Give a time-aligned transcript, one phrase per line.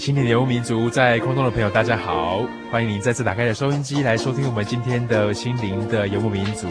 [0.00, 2.42] 心灵的游牧民族，在空中的朋友，大家好！
[2.72, 6.66] 欢迎您再次打开的收音机来收听我们今天的心灵的游牧民族。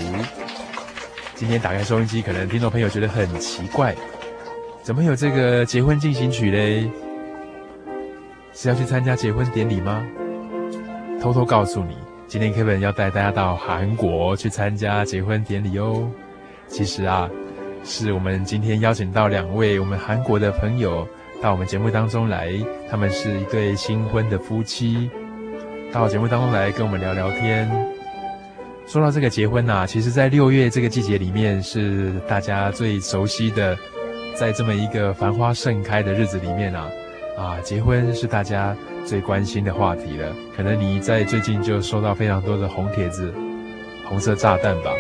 [1.36, 3.95] 今天打开收音机，可能听众朋友觉得很奇怪，
[4.81, 6.89] 怎么有这个结婚进行曲嘞？
[8.52, 10.03] 是要去参加结婚典礼吗？
[11.21, 16.09] 偷偷告诉你，今天 Kevin 要带大家到韩国去参加结婚典礼哦。
[16.67, 17.30] 其实啊，
[17.83, 21.08] 是我们今天邀请到两位我们韩国的朋友。
[21.42, 22.52] 到我们节目当中来，
[22.92, 25.10] 他们是一对新婚的夫妻，
[25.92, 27.70] 到节目当中来跟我们聊聊天。
[28.86, 33.78] 说到这个结婚呐，其实，在六月这个季节里面，是大家最熟悉的，
[34.36, 36.89] 在这么一个繁花盛开的日子里面啊，
[37.38, 40.36] 啊，结婚是大家最关心的话题了。
[40.58, 43.33] 可能你在最近就收到非常多的红帖子、
[44.05, 44.92] 红色炸弹吧。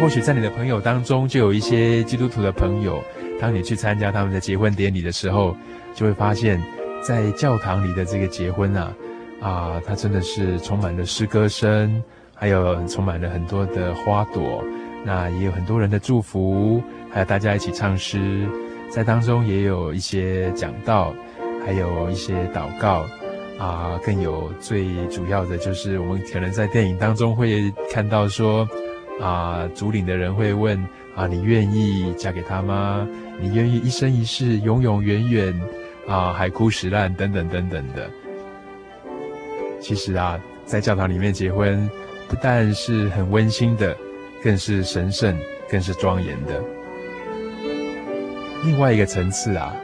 [0.00, 3.02] 或许在你的朋友当中，就有一些基督徒的朋友。
[3.38, 5.54] 当你去参加他们的结婚典礼的时候，
[5.94, 6.62] 就会发现，
[7.02, 8.92] 在教堂里的这个结婚啊，
[9.42, 12.02] 啊，它真的是充满了诗歌声，
[12.34, 14.64] 还有充满了很多的花朵。
[15.04, 18.48] 那也有很多人的祝福，还有大家一起唱诗，
[18.90, 21.14] 在当中也有一些讲道，
[21.64, 23.04] 还有一些祷告。
[23.58, 28.66] 啊，更有最主要的就是，我们可能在电影当中会看到说。
[29.20, 30.78] 啊，主领的人会问
[31.14, 33.06] 啊，你愿意嫁给他吗？
[33.40, 35.60] 你愿意一生一世、永永远远
[36.06, 38.10] 啊，海枯石烂等等等等的。
[39.80, 41.88] 其实啊，在教堂里面结婚，
[42.28, 43.96] 不但是很温馨的，
[44.42, 45.36] 更是神圣，
[45.70, 46.62] 更是庄严的。
[48.64, 49.74] 另外一个层次啊，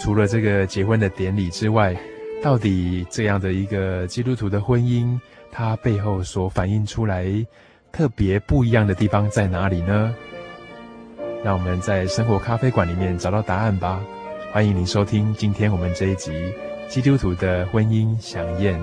[0.00, 1.96] 除了这个结婚的典礼之外，
[2.42, 5.18] 到底这样的一个基督徒的婚姻，
[5.50, 7.24] 它背后所反映出来，
[7.92, 10.14] 特别不一样的地方在哪里呢？
[11.44, 14.00] 让我们在生活咖啡馆里面找到答案吧。
[14.52, 16.32] 欢迎您收听今天我们这一集
[16.88, 18.78] 《基督徒的婚姻想宴》。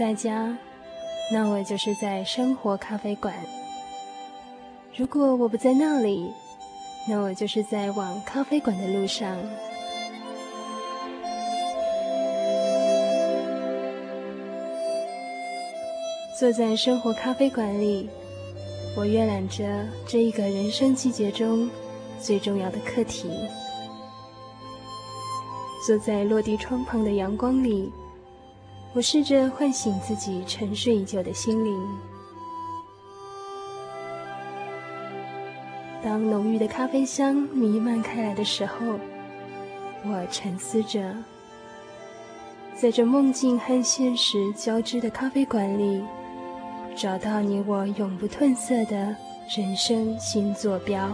[0.00, 0.56] 在家，
[1.30, 3.34] 那我就是在生活咖啡馆；
[4.96, 6.32] 如果我不在那里，
[7.06, 9.36] 那我就是在往咖啡馆的路上。
[16.38, 18.08] 坐在生活咖啡馆里，
[18.96, 21.68] 我阅览着这一个人生季节中
[22.18, 23.28] 最重要的课题，
[25.86, 27.92] 坐在落地窗旁的阳光里，
[28.92, 31.88] 我试着唤醒自己沉睡已久的心灵。
[36.02, 38.98] 当浓郁的咖啡香弥漫开来的时候，
[40.02, 41.14] 我沉思着，
[42.74, 46.02] 在这梦境和现实交织的咖啡馆里，
[46.96, 49.14] 找到你我永不褪色的
[49.56, 51.08] 人生新坐标。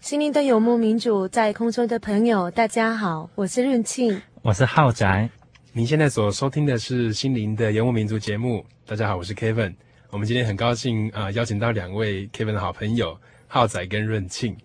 [0.00, 5.28] 心灵的游牧民族，在空中的朋友，大家好，我是润庆，我是浩仔。
[5.72, 8.64] 您现在所收听的是心灵的游牧民族节目。
[8.86, 9.74] 大家好，我是 Kevin。
[10.10, 13.18] 我们今天很高兴啊、呃，邀请到两位 Kevin 的好朋友
[13.48, 14.56] 浩仔跟润庆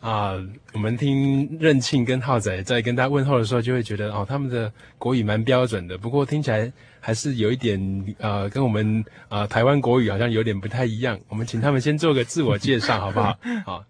[0.00, 0.32] 啊。
[0.72, 5.98] 我们听润庆跟浩仔在跟大家问候的时候，就会觉得哦，他们的国语蛮标准的。
[5.98, 7.78] 不过听起来还是有一点
[8.18, 11.20] 呃，跟我们啊、呃、台湾国语好像有点不太一样。
[11.28, 13.36] 我们请他们先做个自我介绍，好不好？
[13.66, 13.84] 好。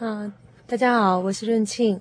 [0.00, 0.32] 嗯，
[0.66, 1.94] 大家好，我是润庆，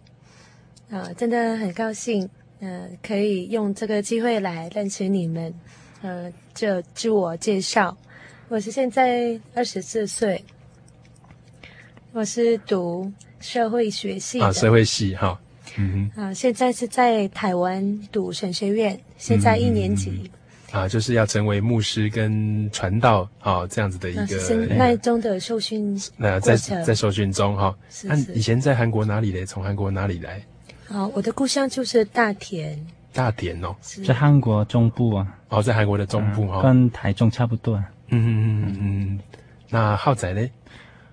[0.90, 2.28] 啊、呃，真的很高兴，
[2.60, 5.54] 嗯、呃，可以用这个机会来认识你们，
[6.02, 7.96] 呃，就自我介绍，
[8.50, 10.44] 我是现在二十四岁，
[12.14, 15.40] 我是读社会学系，啊，社会系哈，
[15.78, 20.10] 嗯哼，啊、呃，现在是在台湾读神学院，现在一年级。
[20.24, 20.30] 嗯
[20.74, 25.96] 啊，就是要成为牧师跟传道啊、哦，这样子的一个那中的受训。
[26.18, 27.74] 那在在受训中哈。
[28.04, 29.46] 那、哦、以前在韩国哪里嘞？
[29.46, 30.44] 从韩国哪里来？
[30.90, 32.84] 哦，我的故乡就是大田。
[33.14, 35.38] 大田哦，在韩国中部啊。
[35.50, 37.78] 哦，在韩国的中部哈、嗯，跟台中差不多。
[38.08, 39.20] 嗯嗯嗯嗯。
[39.70, 40.52] 那浩仔嘞？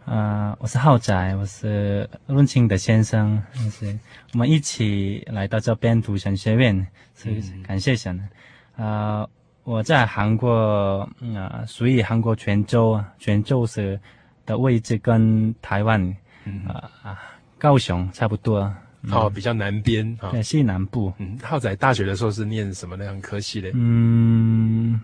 [0.06, 3.40] 啊、呃，我是浩仔，我是润清的先生，
[3.70, 3.94] 是
[4.32, 8.18] 我们一起来到这边读神学院，所以感谢神
[8.74, 9.28] 啊。
[9.64, 13.98] 呃我在韩国，嗯、啊，属于韩国泉州，泉州是
[14.46, 16.02] 的位置跟台湾，
[16.44, 17.18] 嗯、啊啊，
[17.58, 18.60] 高雄差不多。
[19.02, 21.12] 嗯、哦，比较南边啊，对，西南部。
[21.18, 23.70] 嗯，浩仔大学的时候是念什么那样科系的？
[23.74, 25.00] 嗯，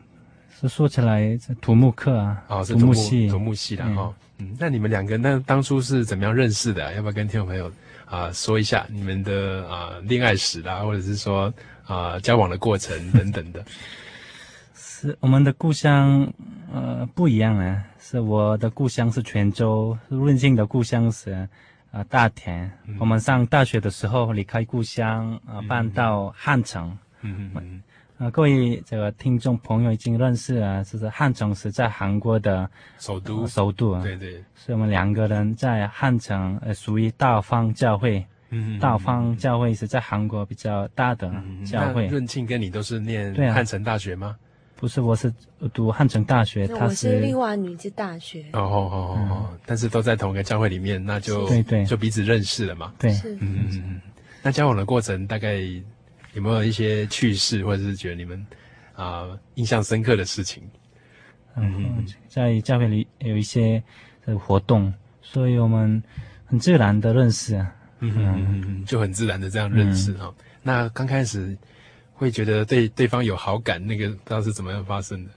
[0.60, 4.14] 是说起来土木课啊，哦，是土木系，土木系的哈、哦。
[4.38, 6.92] 嗯，那你们两个那当初是怎么样认识的、啊？
[6.92, 7.70] 要不要跟听众朋友
[8.04, 11.52] 啊说一下你们的啊恋爱史啦，或者是说
[11.86, 13.64] 啊交往的过程等等的？
[14.98, 16.26] 是我们的故乡，
[16.72, 17.84] 呃，不一样啊。
[18.00, 21.48] 是我的故乡是泉州，润庆的故乡是，啊、
[21.90, 22.96] 呃，大田、嗯。
[22.98, 26.96] 我们上大学的时候离开故乡，啊、呃，搬到汉城。
[27.20, 27.82] 嗯嗯嗯。
[28.16, 32.66] 啊、呃，各位这个听众朋友已经认识了，就是汉城是在韩国的
[32.99, 34.02] 首都，呃、首都啊。
[34.02, 34.42] 对对。
[34.54, 38.25] 是我们两个人在汉城，呃，属于大方教会。
[38.49, 41.31] 嗯，道方教会是在韩国比较大的
[41.66, 42.06] 教会。
[42.06, 44.34] 润庆跟你都是念汉城大学吗？
[44.78, 45.32] 不是，我是
[45.73, 48.44] 读汉城大学，他是我是丽华女子大学。
[48.52, 52.93] 哦哦哦哦，但是都在同一个教会里面，那就对对，就彼此认识了嘛。
[52.99, 54.00] 对，嗯嗯嗯。
[54.43, 55.55] 那交往的过程大概
[56.34, 58.38] 有没有一些趣事，或者是觉得你们
[58.92, 60.62] 啊、呃、印象深刻的事情？
[61.56, 63.83] 嗯，在教会里有一些
[64.38, 64.92] 活动，
[65.23, 66.02] 所以我们
[66.45, 67.75] 很自然的认识啊。
[68.00, 70.45] 嗯嗯嗯，就很自然的这样认识哈、嗯。
[70.62, 71.56] 那刚开始。
[72.16, 75.30] 会觉得对对方有好感，那个不知道是怎么样发生的。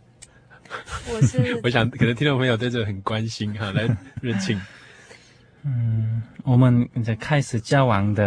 [1.12, 3.86] 我是 我想，可能听众朋友对这个很关心哈，来
[4.21, 4.59] 润庆。
[5.65, 8.25] 嗯，我们在开始交往的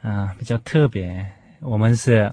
[0.00, 1.26] 啊、呃、比较特别，
[1.58, 2.32] 我们是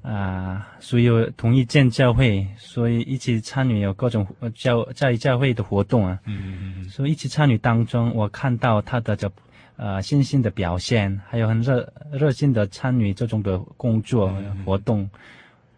[0.00, 6.18] 啊属于同一间教会，所以一起参与有各种教在教会的活动啊。
[6.24, 6.88] 嗯嗯嗯。
[6.88, 9.30] 所以一起参与当中，我看到他的这。
[9.76, 14.32] 呃，信心的表现，还有很热热心的参与这种的工作
[14.64, 15.10] 活动，嗯、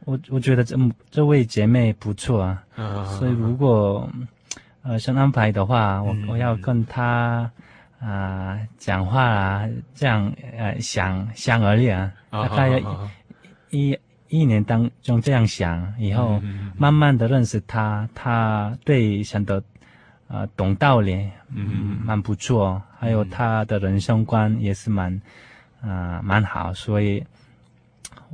[0.04, 0.76] 我我觉得这
[1.10, 4.06] 这位姐妹不错啊，啊所以如果
[4.82, 7.50] 呃想安排的话，嗯、我我要跟她
[7.98, 12.82] 啊、呃、讲话啊，这样呃想想而已啊，大概
[13.70, 13.98] 一
[14.28, 16.38] 一年当中这样想，以后
[16.76, 19.62] 慢慢的认识她，她对想的。
[20.28, 25.14] 啊、呃，懂道理，嗯，蛮不错，还有他的人生观也是蛮，
[25.80, 27.24] 啊、呃，蛮好，所以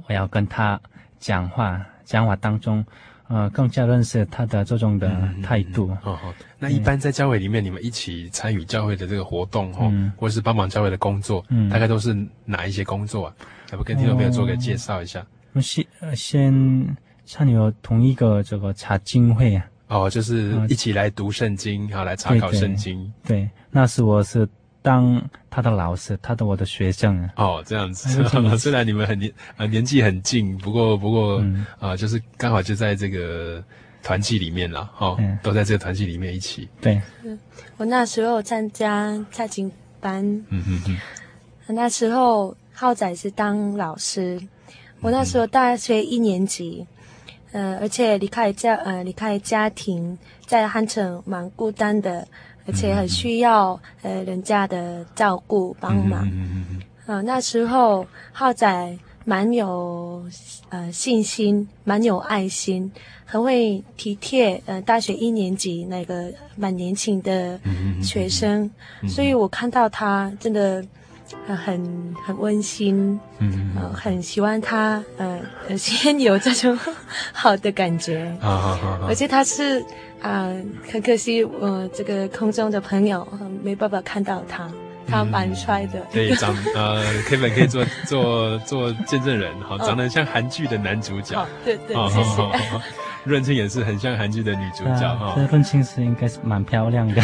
[0.06, 0.80] 我要跟他
[1.18, 2.84] 讲话，讲话当中，
[3.28, 5.90] 呃，更加认识他的这种的态度。
[5.90, 13.34] 哦、嗯、哦，那一般在教会里面，你们一起参与教会的这个活动，哈、嗯，或者是帮忙教会的工作，嗯，大概都是哪一些工作啊？
[13.70, 15.20] 要不跟听众朋友做个介绍一下？
[15.52, 15.84] 我们先
[16.14, 16.96] 先
[17.26, 19.66] 参与同一个这个查经会啊。
[19.92, 23.12] 哦，就是一起来读圣经，好来查考圣经。
[23.26, 24.48] 对，对，那时我是
[24.80, 27.30] 当他的老师，他的我的学生啊。
[27.36, 28.22] 哦，这样子。
[28.22, 33.62] 哎、 虽然你们很年呃年纪很近，不过不过啊、嗯呃，就是刚好就在这个
[34.02, 36.66] 团契里面了，哈、哦嗯，都在这个团契里面一起。
[36.80, 36.98] 对。
[37.76, 39.70] 我那时候参加蔡经
[40.00, 40.24] 班。
[40.48, 40.96] 嗯嗯嗯。
[41.66, 44.40] 那时候浩仔是当老师，
[45.00, 46.86] 我那时候大学一年级。
[47.52, 52.26] 呃，而且离开家，呃，离开家庭，在汉城蛮孤单的，
[52.66, 56.26] 而且很需要、嗯、呃人家的照顾帮忙。
[56.26, 56.80] 嗯
[57.24, 60.24] 那时候浩仔蛮有
[60.70, 62.90] 呃信心，蛮有爱心，
[63.26, 67.60] 很会体贴呃大学一年级那个蛮年轻的
[68.02, 68.70] 学生、
[69.02, 70.82] 嗯，所以我看到他真的。
[71.46, 75.40] 呃、很很温馨，嗯，呃，很喜欢他，呃，
[75.76, 76.78] 先 有这种
[77.32, 79.80] 好的感觉，好好好，而且他是
[80.20, 84.70] 啊、呃，很可惜，我，这个空中的朋友、呃、没办法看到他，
[85.06, 92.42] 他蛮帅的，对、嗯，长呃，Kevin 可以做做做见证人，好，长得像韩剧的男主角，哦、对对，谢谢。
[93.24, 97.22] 润清也是很像韩剧的女主角，哈、这，润清是应该是蛮漂亮的。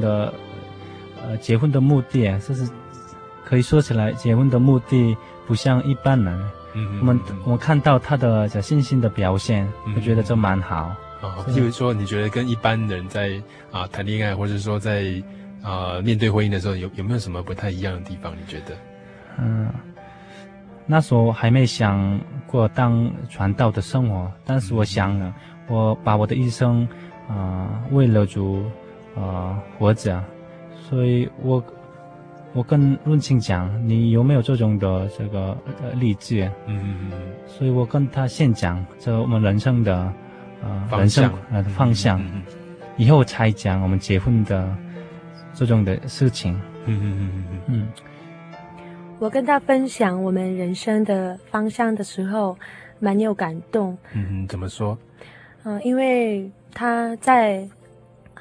[0.00, 0.32] 的
[1.22, 2.68] 呃结婚的目的啊，就是
[3.44, 5.16] 可以说起来，结婚的目的
[5.46, 6.50] 不像一般人。
[6.72, 10.94] 嗯，我们我看到他的小信心的表现，我、嗯、觉得这蛮好。
[11.20, 13.42] 啊，譬如说，你觉得跟一般人在
[13.72, 15.20] 啊谈恋爱，或者说在
[15.62, 18.32] 啊面对婚姻的时候，有有没有什么不太一样的地方？
[18.34, 18.76] 你觉得？
[19.36, 19.68] 嗯，
[20.86, 25.34] 那时候还没想过当传道的生活，但是我想了，嗯、
[25.74, 26.88] 我把我的一生
[27.28, 28.62] 啊为了主。
[29.16, 30.22] 呃，活着，
[30.88, 31.62] 所以我
[32.52, 36.44] 我跟润清讲，你有没有这种的这个呃励志？
[36.66, 37.12] 嗯嗯嗯。
[37.46, 40.12] 所以我跟他先讲这我们人生的
[40.62, 42.42] 呃人生呃方向，嗯嗯，
[42.96, 44.76] 以后才讲我们结婚的
[45.54, 46.54] 这种的事情。
[46.86, 47.88] 嗯嗯嗯嗯嗯。
[49.18, 52.56] 我跟他分享我们人生的方向的时候，
[53.00, 53.98] 蛮有感动。
[54.14, 54.96] 嗯嗯，怎么说？
[55.64, 57.68] 嗯、呃，因为他在。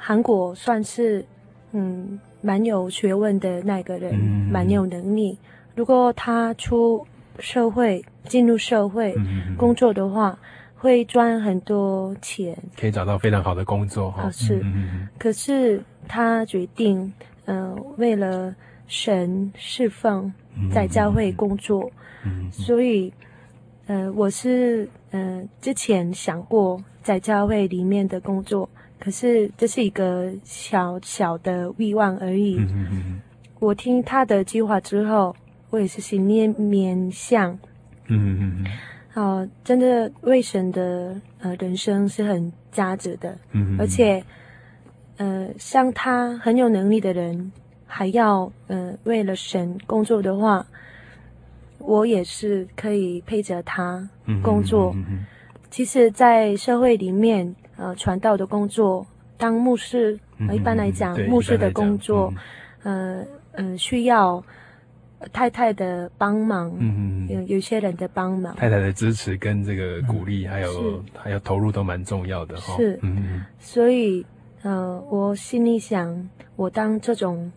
[0.01, 1.25] 韩国算是
[1.73, 5.37] 嗯蛮有学问的那个人，嗯、蛮有能力。
[5.75, 7.05] 如果他出
[7.37, 10.39] 社会，进入社会、嗯、工作的话，
[10.75, 14.31] 会赚很多钱，可以找到非常好的工作哈、哦。
[14.31, 17.13] 是、嗯，可是他决定，
[17.45, 18.55] 嗯、呃，为了
[18.87, 20.31] 神侍奉，
[20.73, 21.91] 在教会工作。
[22.25, 23.13] 嗯、所以，
[23.87, 28.69] 呃，我是呃之前想过在教会里面的工作。
[28.99, 32.57] 可是这是一个小小的欲望而已。
[32.57, 33.21] 嗯嗯嗯。
[33.59, 35.35] 我听他的计划之后，
[35.69, 37.51] 我也是心念面向。
[38.07, 38.65] 嗯嗯嗯。
[39.15, 43.31] 哦，真的为神的呃人生是很价值的。
[43.53, 43.79] 嗯嗯。
[43.79, 44.23] 而且，
[45.17, 47.51] 呃，像他很有能力的人，
[47.85, 50.65] 还要呃为了神工作的话，
[51.79, 54.07] 我也是可以陪着他
[54.43, 54.91] 工作。
[54.95, 55.25] 嗯嗯嗯。
[55.69, 57.55] 其实，在社会里面。
[57.79, 59.07] 呃，传道的工作，
[59.37, 62.33] 当牧师，嗯、一般来讲，牧师的工作，
[62.83, 64.43] 嗯、呃，嗯、呃，需要
[65.31, 72.75] 太太的帮忙，嗯嗯，有有些人的帮忙，太太的支持跟这个鼓励，嗯、还有还有投入都蛮重要的哈。
[72.75, 74.25] 是，嗯，所以，
[74.63, 77.49] 呃，我心里想，我当这种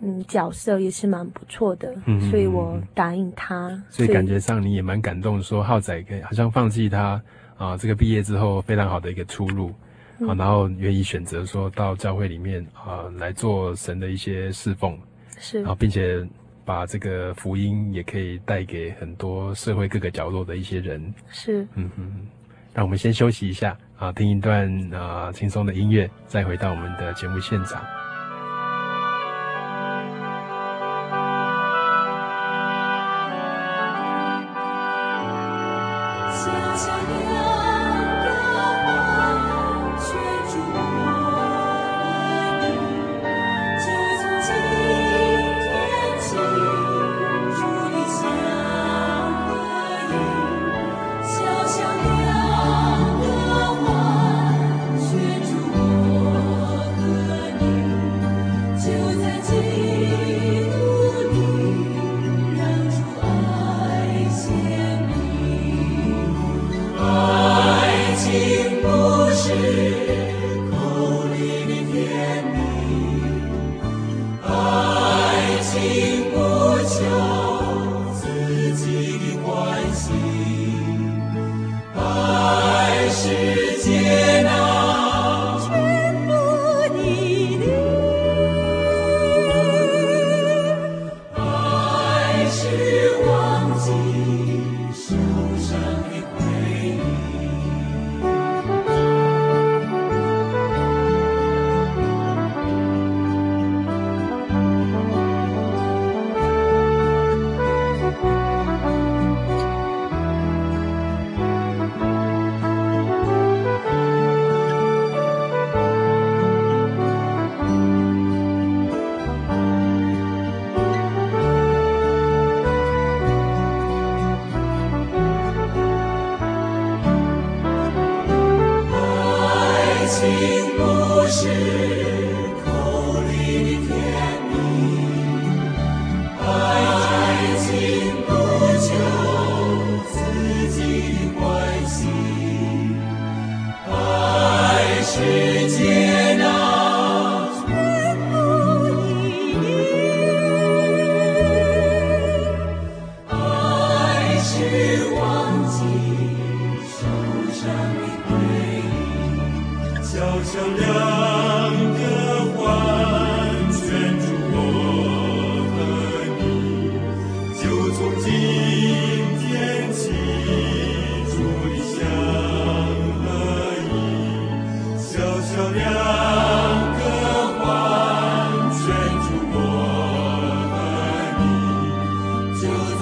[0.00, 3.68] 嗯角色也是蛮不错的，嗯，所以我答应他。
[3.88, 7.22] 所以，所以感觉上你也蛮感动，说浩仔可以好像放弃他。
[7.60, 9.70] 啊，这个毕业之后非常好的一个出路，
[10.18, 14.98] 嗯、啊，然后愿意选择说到教会里面啊来做神的一些侍奉，
[15.38, 16.26] 是，然后并且
[16.64, 22.26] 把这个福音也可以带给很多社会各个角落的一些人，是，嗯哼，
[22.72, 27.99] 那我们先休息一下啊，听一段啊轻松的音乐，再回到我们的节目现场。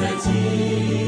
[0.00, 1.07] 再见。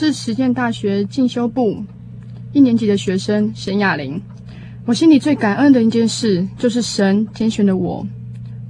[0.00, 1.82] 是实践大学进修部
[2.52, 4.22] 一年级的学生沈雅玲。
[4.86, 8.06] 我心里最感恩的一件事，就是神拣选了我。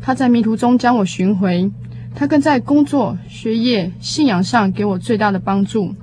[0.00, 1.70] 他在迷途中将我寻回，
[2.14, 5.94] 他更在工作、学业、信仰上给我最大的帮助。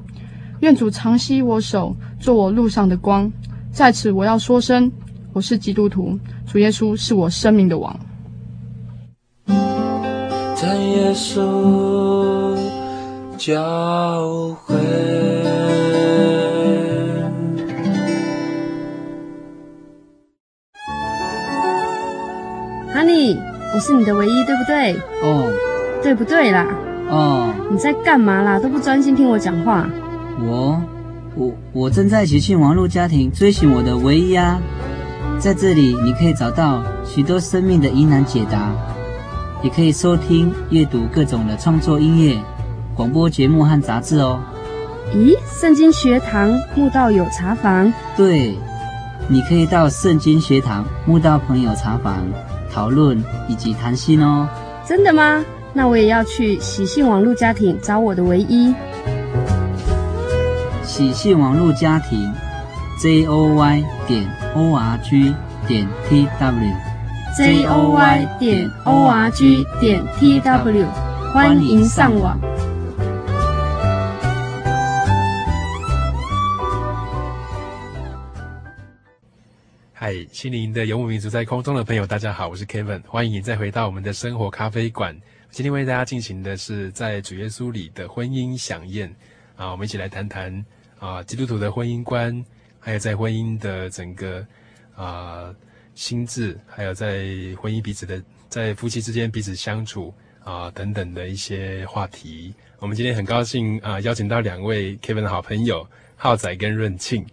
[0.60, 3.32] 愿主常携我手，做我路上的光。
[3.72, 4.92] 在此，我要说声：
[5.34, 8.00] 我是基督徒，主耶稣是我生命的王。
[10.56, 11.42] 在耶稣
[13.38, 14.76] 教会。
[22.94, 23.38] Honey，
[23.74, 24.94] 我是你的唯一，对不对？
[25.22, 25.52] 哦，
[26.02, 26.66] 对不对啦？
[27.10, 28.58] 哦，你在干嘛啦？
[28.60, 29.88] 都不专心听我讲话。
[30.42, 30.82] 我，
[31.36, 34.60] 我，我正在喜信网络家庭追寻我的唯一啊！
[35.40, 38.72] 在这里，你可以找到许多生命的疑难解答，
[39.62, 42.38] 也可以收听、阅读各种的创作音乐。
[42.96, 44.40] 广播节目和杂志哦。
[45.14, 47.92] 咦，圣经学堂慕道友茶房？
[48.16, 48.58] 对，
[49.28, 52.26] 你可以到圣经学堂慕道朋友茶房
[52.72, 54.48] 讨论以及谈心哦。
[54.88, 55.44] 真的吗？
[55.74, 58.74] 那我也要去喜信网络家庭找我的唯一。
[60.84, 62.32] 喜信网络家庭
[63.02, 65.36] ，j o y 点 o r g
[65.68, 70.86] 点 t w，j o y 点 o r g 点 t w，
[71.34, 72.40] 欢迎上网。
[80.08, 85.20] 嗨，心灵的游牧民族在空中的朋友，大家好，我是 Kevin，欢迎你再回到我们的生活咖啡馆。
[85.50, 89.12] 今天为大家进行的是在主耶稣里的婚姻饗宴
[89.56, 90.64] 啊，我们一起来谈谈
[91.00, 92.46] 啊基督徒的婚姻观
[92.80, 94.46] 还有在婚姻的整个
[94.96, 95.52] 啊、
[95.96, 97.26] 心智，还有在
[97.60, 100.14] 婚姻彼此的在夫妻之间彼此相处
[100.44, 102.54] 啊、等等的一些话题。
[102.78, 105.84] 我们今天很高兴啊、邀请到两位 Kevin 的好朋友
[106.16, 107.26] 浩仔跟润庆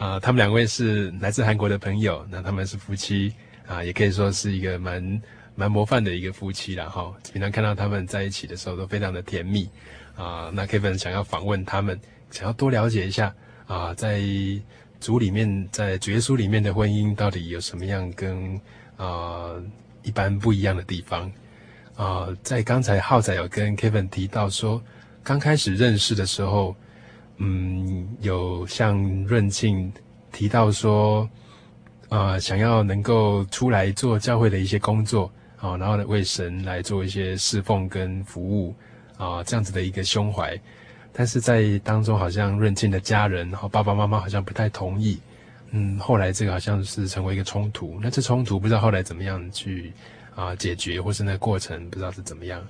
[0.00, 3.34] 啊，他们两位是来自韩国的朋友，那他们是夫妻
[3.66, 5.22] 啊、也可以说是一个蛮
[5.54, 7.12] 蛮模范的一个夫妻了哈。
[7.34, 9.68] 平常看到他们在一起的时候都非常的甜蜜
[10.16, 13.32] 啊、那 Kevin 想要访问他们，想要多了解一下
[13.66, 14.22] 啊、在
[15.00, 18.58] 主里面，在主耶稣里面的婚姻到底有什么样跟
[18.96, 19.50] 啊、
[20.02, 21.30] 一般不一样的地方。
[21.94, 24.82] 啊、在刚才浩仔有跟 Kevin 提到说，
[25.22, 26.74] 刚开始认识的时候，
[27.42, 29.92] 嗯，有向润庆
[30.30, 31.28] 提到说，
[32.10, 38.74] 呃，想要能够出来做教会的一些工作，啊、然后呢为神来做一些侍奉跟服务，
[39.16, 40.56] 啊、这样子的一个胸怀，
[41.12, 45.18] 但是在当中好像润庆的家人，然后爸爸妈妈好像不太同意，
[45.70, 49.92] 嗯，后来这个好像是成为一个冲突，那这冲突不知道后来怎么样去。
[50.36, 52.66] 啊，解决或是那过程不知道是怎么样。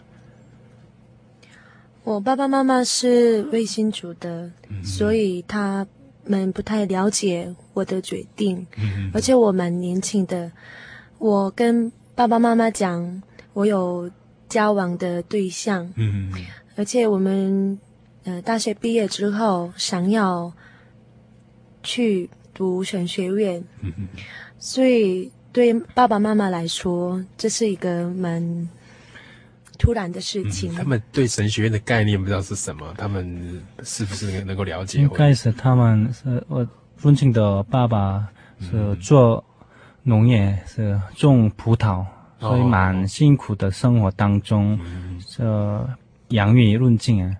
[2.04, 5.86] 我爸爸妈妈是卫星族的，嗯，所以他
[6.24, 8.66] 们不太了解我的决定。
[8.78, 10.50] 嗯，而且我蛮年轻的，
[11.18, 14.10] 我跟爸爸妈妈讲，我有
[14.48, 15.92] 交往的对象。
[15.96, 16.32] 嗯，
[16.76, 17.78] 而且我们
[18.24, 20.52] 呃大学毕业之后想要
[21.82, 23.62] 去读神学院。
[23.82, 23.92] 嗯，
[24.58, 25.30] 所以。
[25.52, 28.40] 对爸爸妈妈来说，这是一个蛮
[29.80, 30.72] 突然的事情。
[30.72, 35.00] 嗯、他们对神学院的概念不知道是什么，他们是不是能够了解？
[35.00, 36.64] 应该是他们是我
[36.96, 38.28] 父亲的爸爸
[38.60, 39.42] 是做
[40.02, 42.04] 农业，嗯、是种葡萄，
[42.38, 44.78] 所以蛮辛苦的生活当中，
[45.26, 45.42] 是
[46.28, 47.34] 养育润庆啊，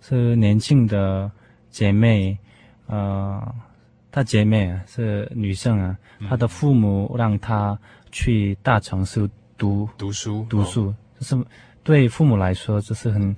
[0.00, 1.30] 是年轻的
[1.70, 2.38] 姐妹，
[2.86, 3.42] 呃。
[4.08, 5.94] 她姐妹啊，是女生啊，
[6.26, 7.78] 她的父母让她
[8.10, 9.28] 去大城市
[9.58, 11.36] 读读书，读书，这是
[11.86, 13.34] 对父母来说这是很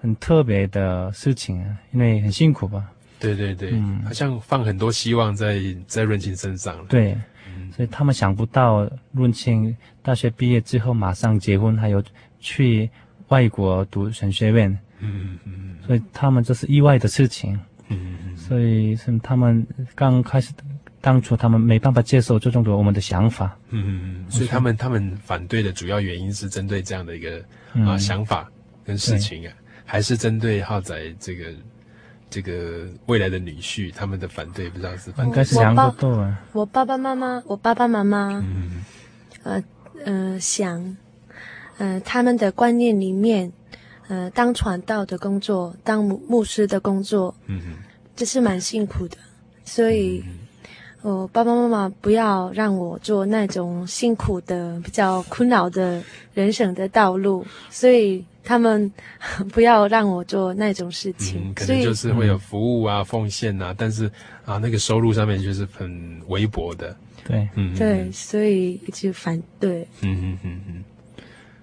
[0.00, 2.90] 很特别的事情啊，因为很辛苦吧？
[3.18, 6.84] 对对对，嗯，好像放很多希望在在润清身上了。
[6.88, 7.12] 对，
[7.46, 12.02] 嗯所以他们想不到润清大学毕业之后马上结婚，还有
[12.40, 12.88] 去
[13.28, 17.58] 外国读神学院，嗯嗯嗯，所以他们这是意外的事情。
[17.88, 20.52] 嗯，所以是他们刚开始，
[21.02, 23.58] 当初他们没办法接受这种的我们的想法。
[23.68, 28.50] 嗯嗯嗯，所以他们他们反对的主要原因是针对这样的一个、嗯、啊想法
[28.86, 29.52] 跟事情啊，
[29.84, 31.52] 还是针对浩仔这个
[32.30, 35.44] 这个未来的女婿他们的反对，不知道是反对。
[35.44, 36.40] 想不透啊。
[36.52, 38.82] 我爸爸妈妈，我爸爸妈妈，嗯
[39.42, 39.62] 呃
[40.06, 40.96] 呃想，
[41.76, 43.52] 呃他们的观念里面。
[44.08, 47.66] 呃，当传道的工作，当牧牧师的工作，嗯哼，
[48.14, 49.16] 这是蛮辛苦的。
[49.64, 50.41] 所以，嗯
[51.02, 58.90] 呃、爸爸妈妈不要让我做那种辛苦的、比较困扰的人生的道路， 所以他们
[59.52, 61.48] 不要让我做那种事情。
[61.48, 64.10] 嗯、可能就是会有服务啊、奉献啊，但是
[64.44, 66.96] 啊，那个收入上面就是很微薄的。
[67.24, 69.86] 对，嗯，对，所以就反对。
[70.00, 70.84] 嗯嗯嗯嗯，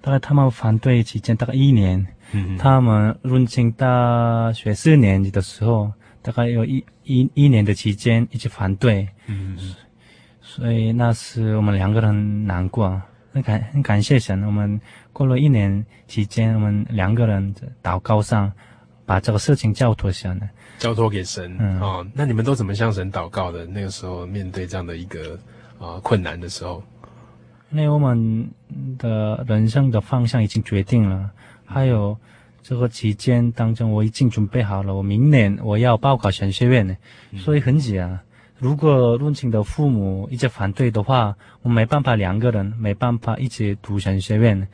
[0.00, 2.06] 大概他们反对期间大概一年。
[2.32, 5.90] 嗯、他们润庆大学四年级的时候，
[6.22, 9.56] 大概有一一一年的期间一直反对，嗯，
[10.40, 13.00] 所以那时我们两个人难过，
[13.32, 14.80] 很感很感谢神，我们
[15.12, 18.52] 过了一年期间，我们两个人祷告上，
[19.06, 23.66] 把这个事情交托下来，交托给神，嗯，哦，那你们都怎么向神祷告的？
[23.66, 25.34] 那个时候面对这样的一个
[25.78, 26.82] 啊、呃、困难的时候，
[27.70, 28.50] 因为我们
[28.98, 31.30] 的人生的方向已经决定了。
[31.72, 32.18] 还有
[32.62, 34.94] 这个期间当中，我已经准备好了。
[34.94, 36.96] 我明年我要报考神学院呢，
[37.36, 38.22] 所以很急啊。
[38.58, 44.68] 如果润庆的父母一直反对的话，我没办法两个人没办法一起读神学院。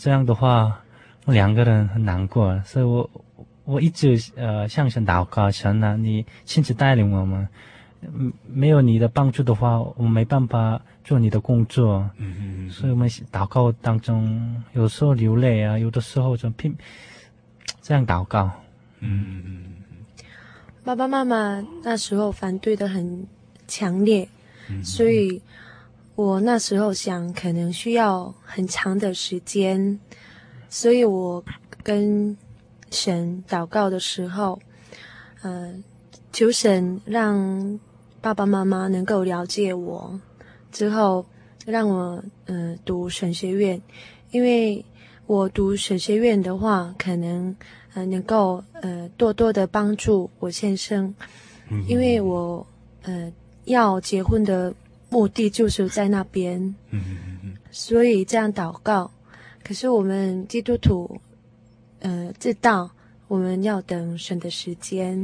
[0.00, 0.80] 这样的话，
[1.26, 2.58] 我两个人很难过。
[2.64, 3.10] 所以我
[3.64, 7.46] 我一直呃向神祷告，神啊，你亲自带领我们。
[8.46, 12.10] 没有你的帮助的话，我没办法做你的工作。
[12.16, 16.76] 嗯嗯，所以我们祷告当中，有时候流泪啊，有的时候就拼
[17.80, 18.50] 这样祷告。
[19.00, 19.64] 嗯嗯嗯。
[20.84, 23.26] 爸爸妈妈那时候反对的很
[23.68, 24.28] 强烈，
[24.68, 25.40] 嗯，所以
[26.16, 30.00] 我那时候想，可能需要很长的时间，
[30.68, 31.44] 所以我
[31.84, 32.36] 跟
[32.90, 34.60] 神祷告的时候，
[35.42, 35.72] 呃，
[36.32, 37.78] 求神让。
[38.22, 40.18] 爸爸妈妈能够了解我。
[40.70, 41.26] 之后，
[41.66, 43.78] 让我呃读神学院，
[44.30, 44.82] 因为
[45.26, 47.54] 我读神学院的话，可能
[47.94, 51.14] 呃能够呃多多的帮助我先生，
[51.68, 52.66] 嗯、因为我
[53.02, 53.30] 呃
[53.64, 54.72] 要结婚的
[55.10, 56.58] 目的就是在那边，
[56.90, 59.10] 嗯嗯嗯，所以这样祷告。
[59.64, 61.20] 可是我们基督徒
[62.00, 62.90] 呃知道
[63.28, 65.20] 我们要等神的时间，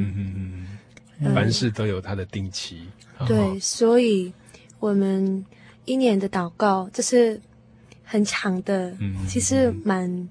[1.21, 2.87] 嗯嗯嗯，凡事都有它的定期，
[3.19, 4.33] 呃、对，所以
[4.79, 5.45] 我们
[5.85, 7.41] 一年的祷告这是
[8.05, 10.29] 很长的，嗯、其实蛮。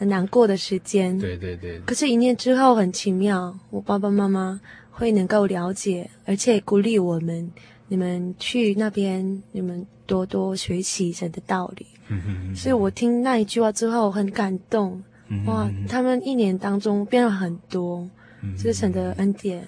[0.00, 1.80] 很难过的时间，对对对。
[1.80, 4.60] 可是，一年之后很奇妙，我爸爸妈妈
[4.92, 7.50] 会能够了解，而且鼓励我们：
[7.88, 11.84] 你们去那边，你们多多学习神的道理。
[12.06, 12.54] 嗯哼。
[12.54, 15.02] 所以我听那一句话之后很感动。
[15.26, 15.44] 嗯。
[15.46, 18.08] 哇，他们一年当中变了很多，
[18.56, 19.66] 这是神的恩典。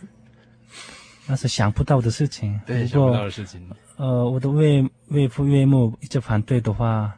[1.30, 2.60] 那是想不到的事情。
[2.66, 3.64] 对，想不到的事情。
[3.96, 7.14] 呃，我的岳岳父岳母一直反对的话，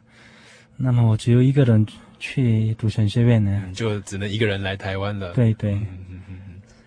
[0.77, 1.85] 那么我只有一个人。
[2.25, 5.33] 去读神学院呢，就只能一个人来台湾了。
[5.33, 6.39] 对对，嗯嗯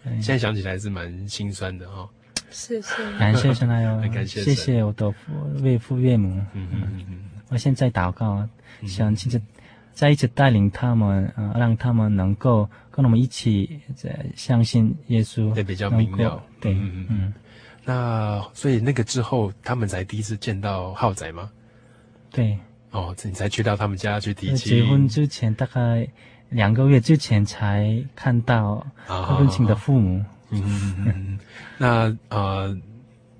[0.04, 2.08] 嗯，现在想起来是蛮心酸的哈。
[2.48, 5.12] 谢谢，感谢神啊哟， 感谢谢谢我的
[5.62, 6.30] 岳父岳母。
[6.54, 8.48] 嗯嗯嗯，我现在祷告，
[8.86, 9.38] 想亲自
[9.96, 15.54] 再一次带领他们，呃，让他们能够跟我们一起在相信耶稣。
[15.54, 16.42] 对，比较明了。
[16.60, 17.34] 对，嗯嗯。
[17.82, 21.50] 那所以那个之后，他们才第一次见到浩仔吗？
[22.30, 22.58] 对。
[22.90, 24.78] 哦，你才去到他们家去提亲。
[24.78, 26.06] 结婚之前大概
[26.50, 30.22] 两个月之前才看到他们亲的父母。
[30.50, 31.38] 嗯嗯嗯。
[31.78, 32.78] 那呃，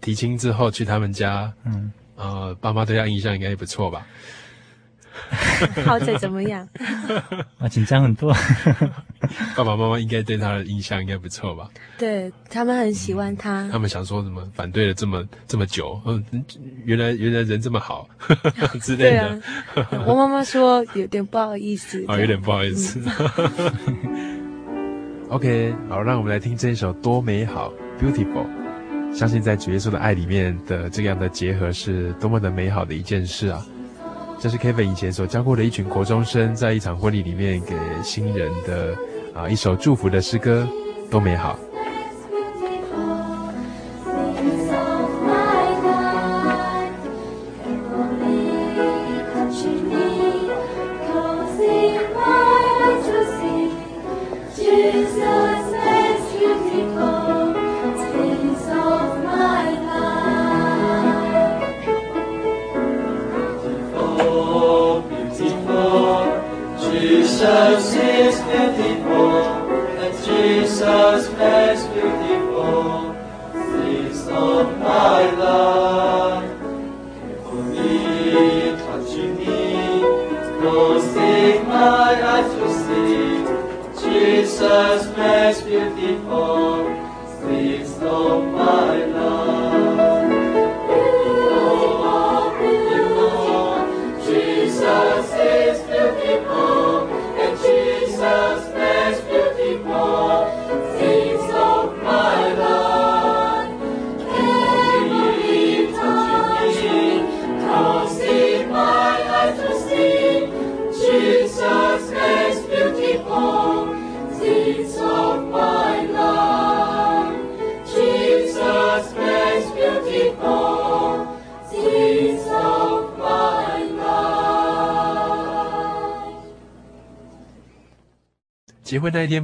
[0.01, 4.07] 提亲之后去他们家，嗯，呃，爸妈对他印象应该也不错吧？
[5.85, 6.67] 浩仔怎么样？
[7.59, 8.35] 啊，紧张很多。
[9.57, 11.69] 爸爸妈妈应该对他的印象应该不错吧？
[11.99, 13.63] 对，他们很喜欢他。
[13.63, 14.47] 嗯、他们想说什么？
[14.55, 16.25] 反对了这么这么久，嗯，
[16.85, 18.09] 原来原来人这么好
[18.81, 19.41] 之类的。
[19.75, 22.05] 对啊，我妈妈说有点不好意思。
[22.07, 23.03] 啊，有点不好意思。
[24.69, 28.47] 嗯、OK，好，让我们来听这一首多美好，Beautiful。
[29.13, 33.67] 相信在主耶稣的爱里面的这样的结合是多么的美好的一件事啊！
[34.39, 38.95] 这是 Kevin 以前所教过的一群国中生，在一场婚礼里面给新人的
[39.35, 40.67] 啊一首祝福的诗歌，
[41.11, 41.59] 多美好。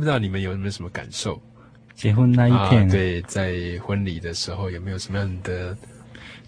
[0.02, 1.40] 不知道你们有没有什么感受？
[1.94, 5.76] 结婚那一天，啊、对，在婚礼的时候有没有什么样的？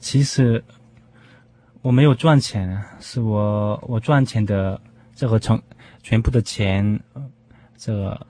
[0.01, 0.61] 其实
[1.81, 4.81] 我没有赚钱，是我我赚钱的
[5.15, 5.63] 这个成
[6.03, 6.99] 全部的钱，
[7.77, 8.27] 这个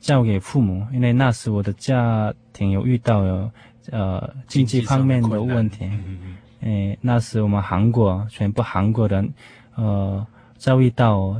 [0.00, 3.50] 交给父母，因为那时我的家庭有遇到有
[3.90, 5.84] 呃经济方面的问题。
[5.84, 6.36] 嗯嗯。
[6.60, 9.30] 诶，那时我们韩国全部韩国人
[9.74, 11.38] 呃遭遇到。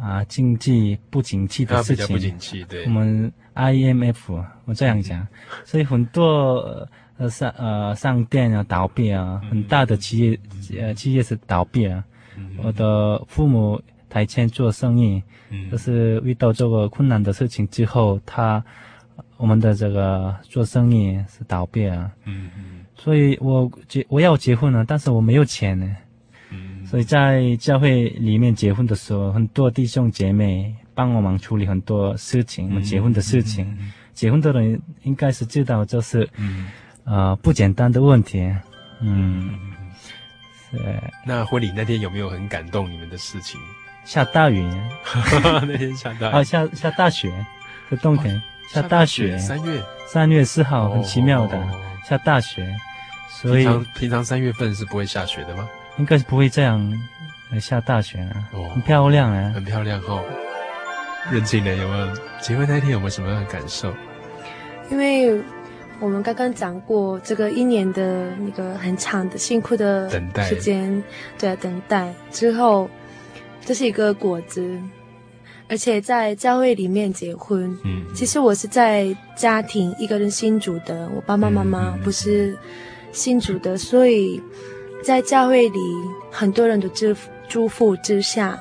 [0.00, 5.28] 啊，经济不景气的事情，不景气，对，我们 IMF 我这样讲，嗯、
[5.64, 10.38] 所以很多呃商呃商店啊倒闭啊，很大的企业、
[10.70, 12.04] 嗯、呃企业是倒闭啊。
[12.36, 18.64] 嗯、我的父母台前做生意，嗯、就是遇到这个困难的事情之后，他
[19.36, 22.10] 我们的这个做生意是倒闭啊。
[22.24, 25.96] 嗯嗯，所以我结我要结婚了，但是我没有钱呢。
[26.90, 33.64] 所以在教会里面结婚的时候，很多弟兄姐妹帮我们处理很多事情，我们结婚的事情。
[33.66, 36.70] 嗯嗯嗯、结婚的人应该是知道，就是，嗯、
[37.04, 38.50] 呃，不简单的问题。
[39.00, 39.50] 嗯，
[40.70, 40.78] 是。
[41.24, 43.60] 那婚礼那天有没有很感动你们的事情？
[44.04, 44.66] 下大雨，
[45.68, 47.30] 那天下大雨，啊，下下大雪。
[47.90, 52.74] 在冬天、哦、下大雪，三月三月四号很奇妙的、哦、下大雪，
[53.28, 55.68] 所以平常平常三月份是不会下雪的吗？
[55.98, 56.92] 应该是不会这样
[57.60, 60.22] 下大雪啊，哦、很漂亮啊，很漂亮哦。
[61.30, 62.06] 任庆雷有没有
[62.40, 63.92] 结婚那天有没有什么样的感受？
[64.90, 65.38] 因为
[66.00, 71.02] 我们刚刚讲过这个一年的那个很长的辛苦的等待时间，
[71.38, 72.88] 对，等待之后，
[73.64, 74.80] 这是一个果子，
[75.68, 77.76] 而且在教会里面结婚。
[77.84, 82.56] 嗯，其实我是在家庭一个人信主的，我爸爸妈妈不是
[83.12, 84.40] 信主的，所以
[85.04, 85.80] 在教会里
[86.30, 88.58] 很多人的祝福祝福之下。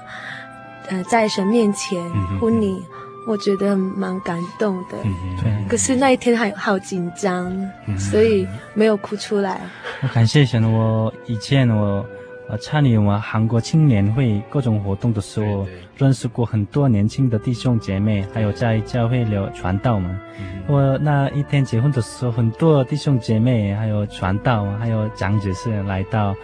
[0.89, 2.01] 呃，在神面前
[2.39, 2.81] 婚礼，
[3.27, 4.97] 我觉得蛮感动的。
[5.43, 7.53] 对，可是那一天还好紧张，
[7.97, 9.59] 所以没有哭出来。
[10.01, 12.05] 我 感谢神，我以前我
[12.49, 20.19] 呃参与我们韩国青年会各种活动的时候，认识过很多年轻的弟兄姐妹，还有在教会里传道嘛。
[20.67, 26.35] 我那一天结婚的时候，很多弟兄姐妹，还有传道，还有长执事来到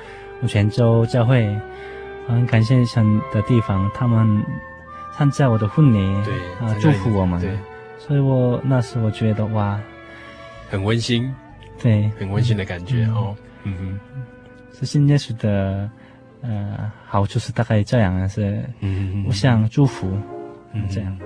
[0.48, 1.54] 泉州教会。
[2.26, 4.42] 很感谢神的地方，他们
[5.18, 6.34] 参加我的婚礼，对
[6.66, 7.52] 啊，祝福我们，对，
[8.00, 9.78] 所以我那时我觉得哇，
[10.70, 11.30] 很温馨，
[11.82, 14.00] 对，很温馨的感觉、嗯、哦，嗯哼，
[14.74, 15.90] 是信耶稣的，
[16.42, 20.12] 呃，好处是大概这样，是，嗯，互相祝福，
[20.74, 21.18] 嗯，这样。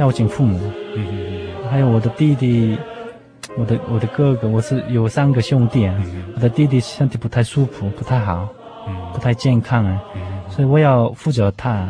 [0.00, 0.58] 孝敬父母，
[0.96, 2.74] 嗯嗯嗯，还有我的弟弟，
[3.58, 5.94] 我的我的哥哥，我是有三个兄弟啊。
[6.06, 8.48] 嗯、我的弟弟身体不太舒服，不太好，
[8.88, 10.00] 嗯、不太健康
[10.48, 11.86] 所以我要负责他。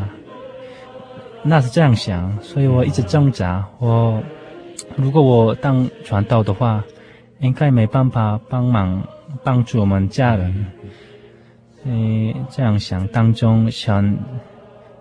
[1.41, 3.65] 那是这样想，所以我一直挣扎。
[3.79, 4.21] 我
[4.97, 6.83] 如果我当传道的话，
[7.39, 9.01] 应该没办法帮忙
[9.41, 10.65] 帮助我们家人。
[11.85, 14.17] 嗯，这样想当中想。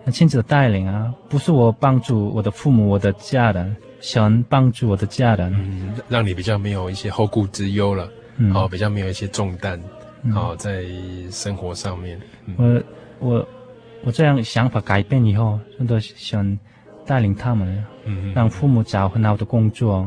[0.06, 9.80] 亲子的带领啊，不是我帮助我的父母、我的家人，想帮助我的家人，嗯，让你比较没有一些后顾之忧了，嗯，哦，比较没有一些重担，
[10.22, 10.84] 嗯、哦，在
[11.30, 12.18] 生活上面。
[12.46, 12.82] 嗯、
[13.20, 13.48] 我我
[14.04, 16.58] 我这样想法改变以后，真的想
[17.06, 20.06] 带领他们，嗯，让父母找很好的工作，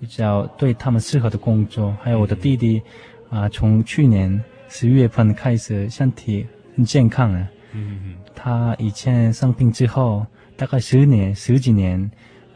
[0.00, 1.96] 比较对他们适合的工作。
[2.02, 2.78] 还有我的弟弟，
[3.28, 8.16] 啊、呃，从去年十一月份开始，身体很健康了，嗯嗯。
[8.34, 12.10] 他以前生病之后，大概十年、十几年，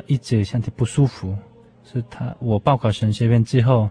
[0.07, 1.37] 一直身体不舒服。
[1.85, 3.89] 是他我报考神学院之后，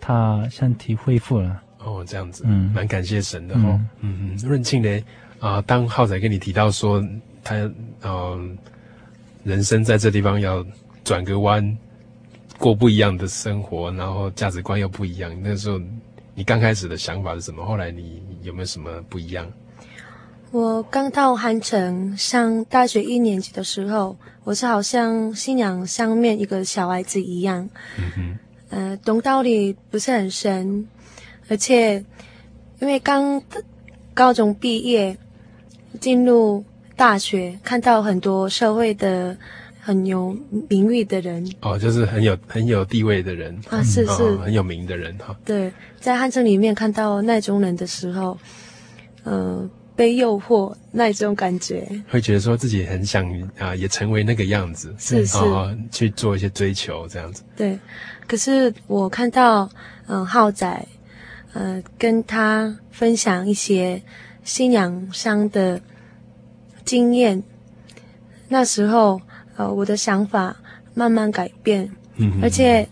[0.00, 1.62] 他身体恢复了。
[1.78, 3.80] 哦，这样子，嗯，蛮感谢神的哦。
[4.00, 4.34] 嗯。
[4.34, 5.02] 嗯，润庆雷
[5.40, 7.02] 啊，当浩仔跟你提到说
[7.42, 7.54] 他
[8.02, 8.38] 呃
[9.44, 10.64] 人生在这地方要
[11.04, 11.78] 转个弯，
[12.58, 15.34] 过不一样的生活，然后价值观又不一样。
[15.42, 15.80] 那时候
[16.34, 17.64] 你刚开始的想法是什么？
[17.64, 19.50] 后来你有没有什么不一样？
[20.50, 27.68] 我刚到汉城上大学一年级的时候，我是好像信仰上面一个小孩子一样，
[27.98, 28.38] 嗯哼，
[28.70, 30.86] 呃，懂道理不是很深，
[31.50, 32.02] 而且
[32.80, 33.42] 因为刚
[34.14, 35.14] 高中毕业
[36.00, 36.64] 进入
[36.96, 39.36] 大学，看到很多社会的
[39.78, 40.34] 很有
[40.70, 45.36] 名誉的人，哦，就是很有很有地位的人啊，是是、哦、很有名的人哈。
[45.44, 45.70] 对，
[46.00, 48.38] 在汉城里面看到那种人的时候，
[49.24, 49.70] 嗯、呃。
[49.98, 53.28] 被诱惑那种感觉，会觉得说自己很想
[53.58, 55.36] 啊，也成为那个样子，是是，
[55.90, 57.42] 去做一些追求这样子。
[57.56, 57.76] 对，
[58.24, 59.68] 可是我看到
[60.06, 60.86] 嗯浩仔，
[61.52, 64.00] 呃，跟他分享一些
[64.44, 65.80] 信仰上的
[66.84, 67.42] 经验，
[68.46, 69.20] 那时候
[69.56, 70.56] 呃我的想法
[70.94, 72.88] 慢慢改变，嗯，而且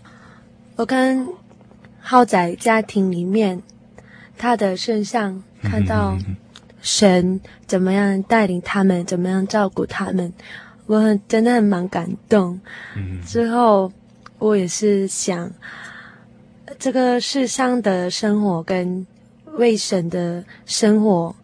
[0.75, 1.25] 我跟
[2.01, 3.63] 浩仔家庭里面
[4.37, 6.17] 他的身上看到。
[6.87, 10.31] 神怎么样带领他们，怎么样照顾他们，
[10.85, 12.57] 我很真的很蛮感动。
[12.95, 13.91] 嗯，之后
[14.39, 15.51] 我也是想，
[16.79, 19.05] 这个世上的生活跟
[19.57, 21.35] 为神的生活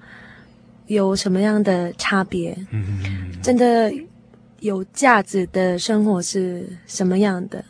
[0.88, 2.58] 有什么样的差别？
[2.72, 3.94] 嗯，真的
[4.62, 7.66] 有价值的生活是什么样的？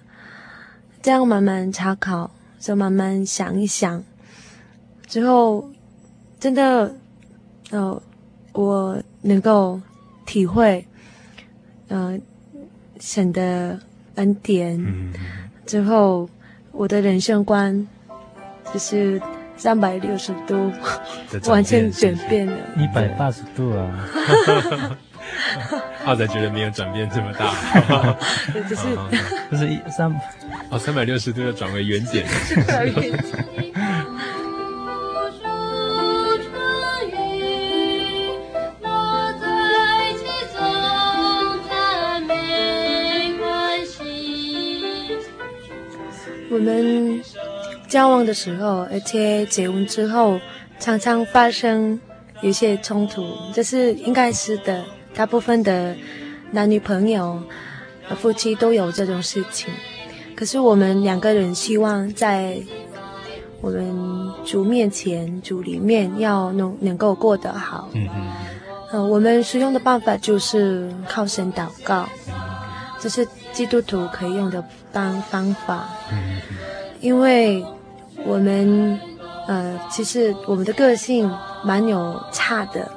[1.02, 4.04] 这样慢慢查考，就慢慢想一想，
[5.08, 5.68] 之后
[6.40, 6.96] 真的。
[7.74, 8.00] 呃，
[8.52, 9.82] 我能够
[10.28, 10.86] 体会，
[11.88, 12.16] 呃，
[13.00, 13.80] 神的
[14.14, 14.80] 恩典，
[15.66, 16.30] 之后
[16.72, 17.88] 我的人生观
[18.72, 19.20] 就是
[19.58, 20.72] 三百六十度，
[21.48, 24.08] 完全转变了，一百八十度啊！
[26.04, 28.16] 浩仔觉得没有转变这么大，
[28.70, 28.84] 就是
[29.50, 30.14] 就是一三
[30.70, 32.28] 哦，三百六十度要转为原点。
[46.54, 47.20] 我们
[47.88, 50.40] 交往的时候，而且结婚之后，
[50.80, 52.00] 常常发生
[52.42, 54.84] 有些冲突，这是应该是的。
[55.16, 55.96] 大部分的
[56.52, 57.42] 男女朋友、
[58.18, 59.74] 夫妻都有这种事情。
[60.36, 62.58] 可是我们两个人希望在
[63.60, 67.90] 我们主面前、主里面要能能够过得好。
[67.94, 68.32] 嗯嗯。
[68.92, 72.08] 呃，我们使用的办法就是靠神祷告，
[73.00, 75.88] 这是基督徒可以用的方方法。
[77.00, 77.64] 因为
[78.26, 79.00] 我们
[79.48, 81.30] 呃，其实我们的个性
[81.66, 82.90] 蛮有差的，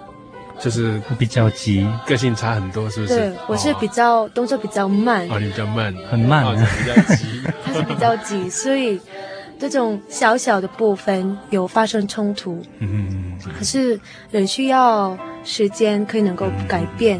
[0.60, 3.16] 就是比较急，个性差很多，是不是？
[3.16, 5.28] 对，我是比较、哦、动作比较慢。
[5.28, 7.42] 哦，你比较慢，很慢，哦、比较急。
[7.64, 9.00] 他是比较急，所以
[9.58, 12.62] 这种小小的部分有发生冲突。
[12.78, 13.52] 嗯嗯嗯。
[13.58, 13.98] 可是
[14.30, 17.18] 人需要时间可以能够改变，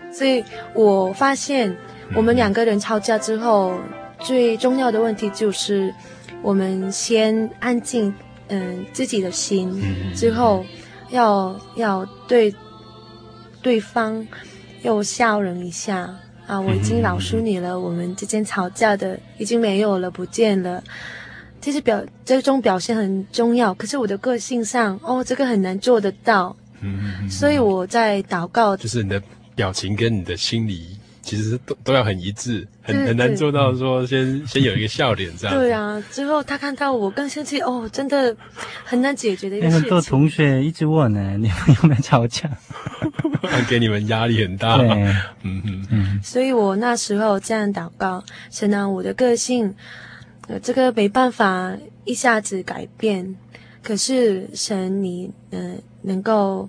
[0.00, 0.44] 嗯、所以
[0.74, 1.74] 我发现
[2.14, 3.74] 我们两个人吵架之后。
[4.22, 5.90] 最重要的问题就是，
[6.42, 8.14] 我们先安静，
[8.48, 9.82] 嗯，自己的心，
[10.14, 10.62] 之后
[11.08, 12.54] 要要对
[13.62, 14.28] 对方
[14.82, 16.14] 又笑容一下
[16.46, 16.60] 啊！
[16.60, 20.84] 我已经饶恕你了，我们之间吵架的已经没有了，不见了。
[21.62, 26.54] 其实表这种表现很重要，可是我的个性上，哦，这个很难做得到。
[26.82, 29.22] 嗯，所以我在祷告，就是你的
[29.54, 30.99] 表情跟你的心理。
[31.30, 35.56] 其实都都要很一致，很很难做到说先 先有一个笑脸这样。
[35.56, 38.36] 对啊，之后他看到我更生气哦，真的
[38.84, 39.82] 很难解决的一个事情。
[39.82, 42.50] 很多同学一直问呢， 你们有没有吵架？
[43.70, 44.76] 给你们压力很大。
[44.76, 44.88] 对，
[45.42, 46.20] 嗯嗯嗯。
[46.20, 49.72] 所以我那时候这样祷告，神啊，我的个性，
[50.48, 51.72] 呃，这个没办法
[52.04, 53.36] 一下子改变，
[53.84, 56.68] 可是神你，呃，能够。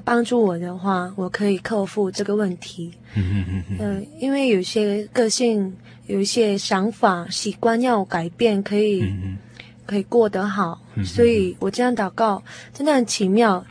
[0.00, 2.92] 帮助我的话，我可以克服这个问题。
[3.14, 3.78] 嗯嗯嗯。
[3.78, 5.70] 呃，因为有些个性，
[6.06, 9.36] 有一些想法、习惯要改变，可以，嗯、
[9.84, 10.80] 可以过得好。
[10.94, 13.62] 嗯、所以我这样祷告，真的很奇妙。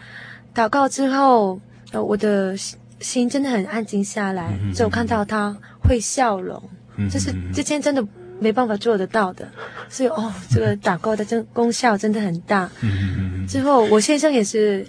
[0.53, 1.59] 祷告之后，
[1.91, 2.55] 呃，我的
[2.99, 6.61] 心真的很安静下来，嗯、就看到他会笑容，
[7.09, 8.07] 这、嗯、是之前真的
[8.39, 9.47] 没办法做得到的。
[9.89, 12.69] 所以哦，这个祷告的真功效真的很大。
[12.82, 14.86] 嗯、之后我先生也是。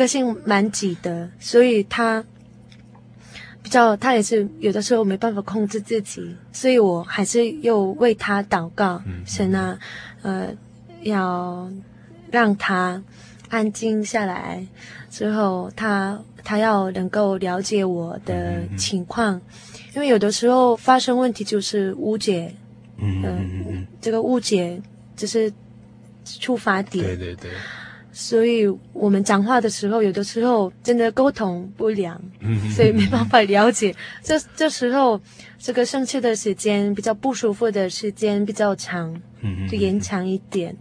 [0.00, 2.24] 个性蛮急的，所以他
[3.62, 9.78] 比较，他也是有的时候没办法控制自己，所以我还是又为他祷告，嗯、神啊，
[10.22, 10.48] 呃，
[11.02, 11.70] 要
[12.30, 13.02] 让他
[13.50, 14.66] 安静下来，
[15.10, 19.42] 之后他他要能够了解我的情况，嗯、
[19.96, 22.54] 因为有的时候发生问题就是误解，
[22.96, 23.38] 嗯、呃，
[24.00, 24.80] 这个误解
[25.14, 25.52] 就是
[26.24, 27.50] 出发点，对对对。
[28.22, 32.20] 所以我们讲话的时候，有的时候真的沟通不良，
[32.76, 33.96] 所以没办法了解。
[34.22, 35.18] 这这时候，
[35.58, 39.18] 这个生气的时间比较不舒服的时间比较长，
[39.70, 40.76] 就延长一点。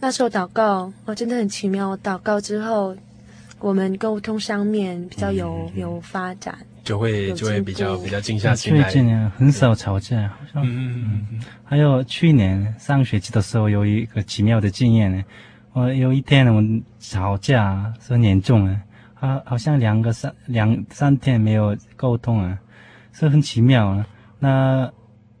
[0.00, 1.96] 那时候祷告，哦，真的很奇妙。
[1.96, 2.94] 祷告之后，
[3.58, 8.82] 我们沟通上面比较有有发展，就会就会比较比较静下心来。
[8.82, 10.62] 最近，很少吵架，好像。
[10.62, 11.40] 嗯嗯。
[11.64, 15.24] 还有去年上学期的时候，有一个奇妙的经验呢。
[15.72, 18.82] 我有一天我们吵架是很严重啊，
[19.14, 22.58] 好好像两个三两三天没有沟通啊，
[23.12, 24.04] 是很奇妙啊。
[24.40, 24.90] 那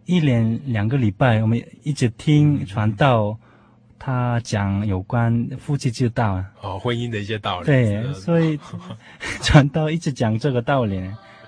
[0.04, 3.36] 一连两个礼拜，我们一直听传道，
[3.98, 7.66] 他讲有关夫妻之道啊，哦，婚姻的一些道理。
[7.66, 8.56] 对，所以
[9.42, 11.02] 传道一直讲这个道理，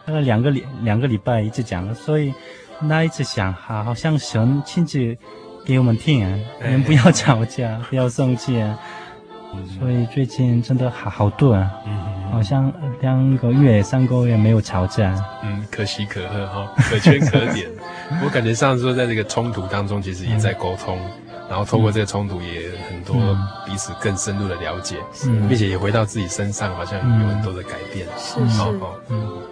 [0.04, 2.34] 那个两个礼两个礼拜一直讲，所以
[2.80, 5.16] 那一次想，好好像神亲自。
[5.64, 8.78] 给我们听啊，你们不要吵架， 不要生气啊。
[9.78, 11.70] 所以最近真的好好多啊，
[12.30, 15.14] 好像两个月、三个月没有吵架。
[15.44, 17.68] 嗯，可喜可贺哈，可圈可点。
[18.24, 20.98] 我感觉上说，在这个冲突当中，其实也在沟通，
[21.50, 23.14] 然后透过这个冲突，也很多
[23.66, 24.96] 彼此更深入的了解，
[25.48, 28.06] 并且也回到自己身上，好像有很多的改变。
[28.16, 28.62] 是是，
[29.10, 29.20] 嗯。
[29.20, 29.51] 有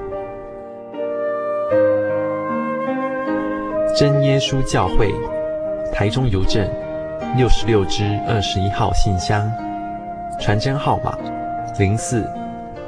[3.93, 5.11] 真耶稣教会，
[5.93, 6.65] 台中邮政
[7.35, 9.51] 六十六支二十一号信箱，
[10.39, 11.17] 传真号码
[11.77, 12.25] 零四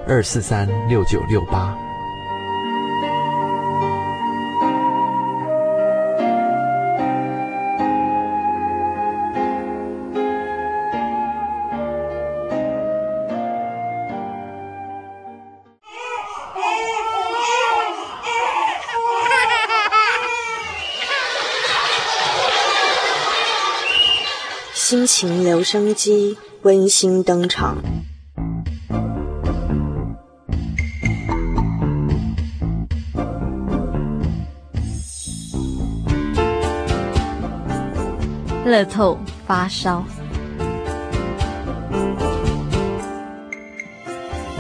[0.07, 1.77] 二四三六九六八。
[25.15, 27.77] 情留声机温馨登场。
[38.65, 40.03] 乐透发烧。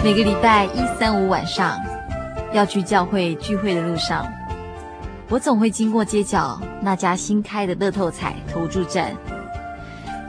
[0.03, 1.79] 每个礼拜一、三、五晚上
[2.53, 4.31] 要去教会聚会的路上，
[5.29, 9.15] 我总会经过街角那家新开的乐透彩投注站。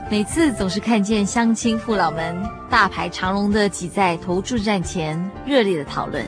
[0.07, 2.39] 每次总是看见乡亲父老们
[2.69, 6.23] 大排长龙的挤在投注站前，热烈的讨论。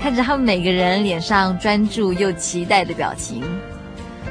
[0.00, 3.44] 看着他们每个人脸上专注又期待的表情，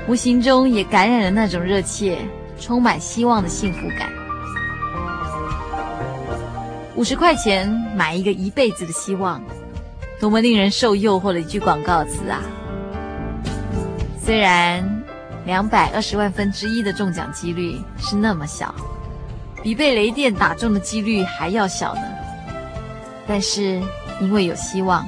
[0.08, 2.18] 无形中也感染了那种热切、
[2.60, 4.10] 充满希望的幸福感。
[6.96, 9.40] 五十块钱买一个一辈子的希望，
[10.20, 12.42] 多么令人受诱惑的一句广告词啊！
[14.20, 14.95] 虽然。
[15.46, 18.74] 两百二十万分之一的中奖几率是那么小，
[19.62, 22.02] 比被雷电打中的几率还要小呢。
[23.28, 23.82] 但是
[24.20, 25.08] 因为有希望，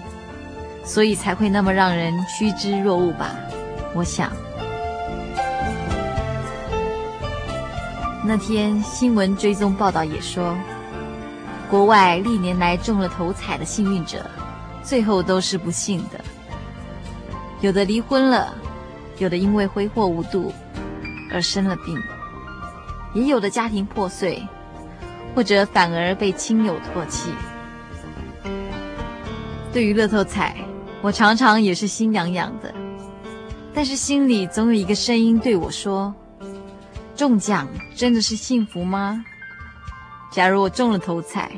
[0.83, 3.31] 所以才会那么让人趋之若鹜吧？
[3.95, 4.31] 我想。
[8.23, 10.55] 那天新闻追踪报道也说，
[11.69, 14.23] 国外历年来中了头彩的幸运者，
[14.83, 16.19] 最后都是不幸的，
[17.61, 18.53] 有的离婚了。
[19.19, 20.53] 有的因为挥霍无度
[21.31, 21.99] 而生了病，
[23.13, 24.45] 也有的家庭破碎，
[25.33, 27.31] 或者反而被亲友唾弃。
[29.73, 30.55] 对于乐透彩，
[31.01, 32.73] 我常常也是心痒痒的，
[33.73, 36.13] 但是心里总有一个声音对我说
[37.15, 39.23] ：“中奖真的是幸福吗？
[40.31, 41.51] 假如我中了头彩，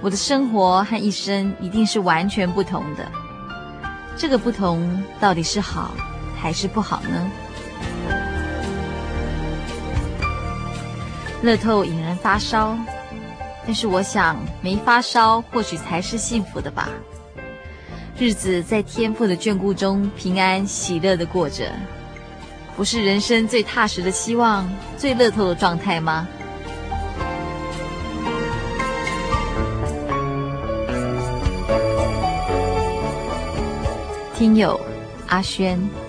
[0.00, 3.10] 我的生活和一生一定是完全不同的。
[4.16, 5.92] 这个不同到底是好？”
[6.40, 7.30] 还是不好呢？
[11.42, 12.76] 乐透引人发烧，
[13.64, 16.88] 但是我想没发烧或许才是幸福的吧。
[18.18, 21.70] 日子在天父的眷顾中平安喜乐的过着，
[22.76, 26.26] 不是人生最踏实的希望、最乐透的状态吗？
[34.34, 34.80] 听友
[35.28, 36.07] 阿轩。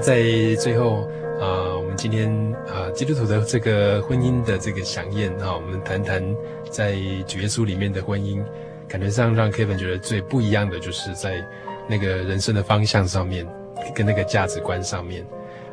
[0.00, 0.22] 在
[0.58, 1.08] 最后
[1.40, 2.30] 啊、我们今天
[2.66, 6.22] 啊、基督徒的这个婚姻的这个饗宴啊，我们谈谈
[6.70, 6.92] 在
[7.26, 8.44] 主耶稣里面的婚姻，
[8.88, 11.42] 感觉上让 Kevin 觉得最不一样的，就是在
[11.88, 13.46] 那个人生的方向上面，
[13.94, 15.24] 跟那个价值观上面。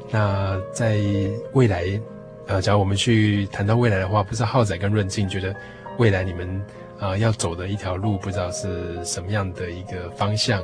[0.10, 1.00] 那在
[1.52, 2.00] 未来，
[2.48, 5.54] 呃，假如我们去谈到未来的话，不知道浩仔跟润静觉得
[5.98, 6.66] 未来你们
[6.98, 10.64] 啊、要走的一条路，不知道是什么样的一个方向。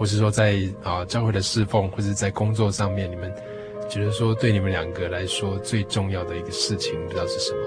[0.00, 3.30] 或是说在啊教会的侍奉，或是在工作上面，你们
[3.86, 7.58] 觉得说对你们两个来说最重要的一个事情，不知道是什么？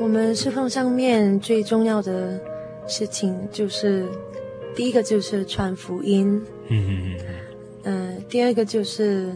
[0.00, 2.40] 我们侍奉上面最重要的
[2.88, 4.08] 事情就是，
[4.74, 7.18] 第一个就是传福音，嗯嗯嗯，
[7.84, 9.32] 嗯，第二个就是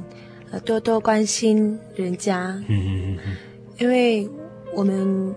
[0.51, 2.61] 呃多多关心人家。
[2.69, 3.37] 嗯嗯嗯。
[3.79, 4.29] 因为
[4.75, 5.33] 我们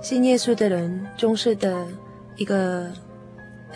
[0.00, 1.86] 信耶稣的人重视的
[2.36, 2.90] 一个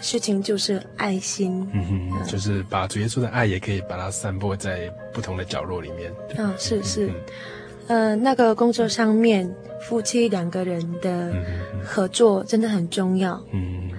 [0.01, 1.69] 事情就是爱心。
[1.73, 6.13] 嗯哼，就是把主耶稣的爱也可以把它散播在不同的角落里面。
[6.37, 7.11] 嗯，是是。
[7.89, 11.33] 呃，那个工作上面，夫妻两个人的
[11.85, 13.43] 合作真的很重要。
[13.53, 13.91] 嗯，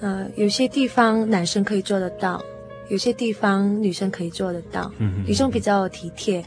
[0.00, 2.42] 呃，有些地方男生可以做得到，
[2.88, 4.90] 有些地方女生可以做得到。
[4.98, 6.42] 嗯，女生比较体贴，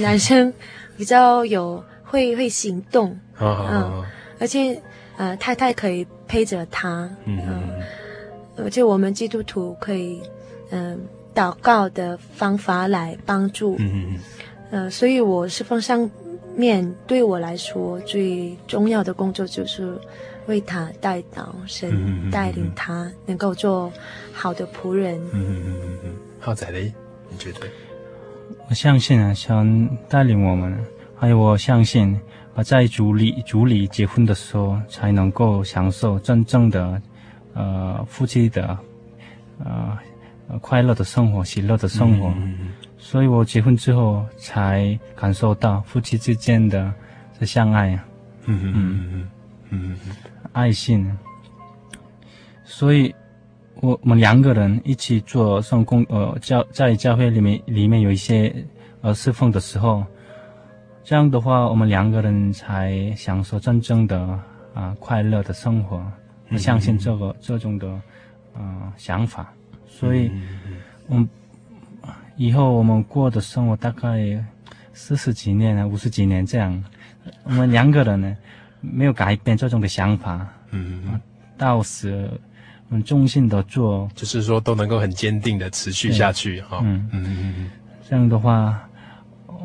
[0.00, 0.52] 男生
[0.96, 3.18] 比较有会会行动。
[3.40, 4.04] 嗯，
[4.38, 4.80] 而且
[5.16, 7.10] 呃，太太可以陪着他。
[7.24, 7.99] 嗯，而
[8.68, 10.20] 且我们基督徒可以
[10.70, 10.98] 嗯
[11.34, 13.76] 祷告的方法来帮助。
[13.78, 14.18] 嗯嗯。
[14.72, 16.08] 呃，所以我是奉上
[16.54, 19.98] 面对我来说最重要的工作就是
[20.46, 23.92] 为他带祷，神带领他能够做
[24.32, 25.16] 好的仆人。
[25.32, 26.12] 嗯嗯嗯嗯嗯。
[26.38, 26.92] 浩仔嘞，
[27.28, 27.60] 你觉得？
[28.68, 30.76] 我相信啊，神带领我们，
[31.16, 32.20] 还有我相信，
[32.54, 37.00] 我在主里主里结婚的时候才能够享受真正的
[37.54, 38.78] 呃夫妻的
[39.64, 39.98] 呃
[40.60, 42.32] 快乐的生活、喜乐的生活。
[42.98, 46.92] 所以我结婚之后才感受到夫妻之间的
[47.38, 48.04] 这相爱啊，
[48.44, 49.28] 嗯嗯嗯嗯
[49.70, 49.96] 嗯，
[50.52, 51.10] 爱心。
[52.62, 53.14] 所以
[53.76, 58.54] 我我们两个人一起做圣工，呃教在教会里面里面有一些
[59.00, 60.04] 呃侍奉的时候，
[61.02, 64.42] 这样的话我们两个人才享受真正的啊、
[64.74, 66.04] 呃、快乐的生活。
[66.50, 67.88] 我相信这个这种的
[68.54, 69.52] 呃想法，
[69.88, 70.30] 所以
[71.06, 71.28] 我们。
[72.36, 74.42] 以后我们过的生活大概
[74.94, 76.82] 四十几年啊，五十几年这样，
[77.44, 78.34] 我们两个人呢
[78.80, 81.20] 没有改变这种的想法，嗯嗯，
[81.58, 82.30] 到时
[82.88, 87.06] 我们衷心的做，就是说都能够很坚定的持续下去哈，嗯。
[87.12, 87.70] 嗯嗯嗯，
[88.08, 88.88] 这样的话，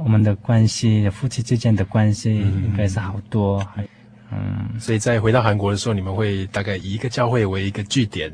[0.04, 3.88] 我们的关系，夫妻之间的关系应该是好多，还嗯，
[4.36, 8.32] 嗯，所以在回到韩国的时候，你们会大概以一个教会为一个据点，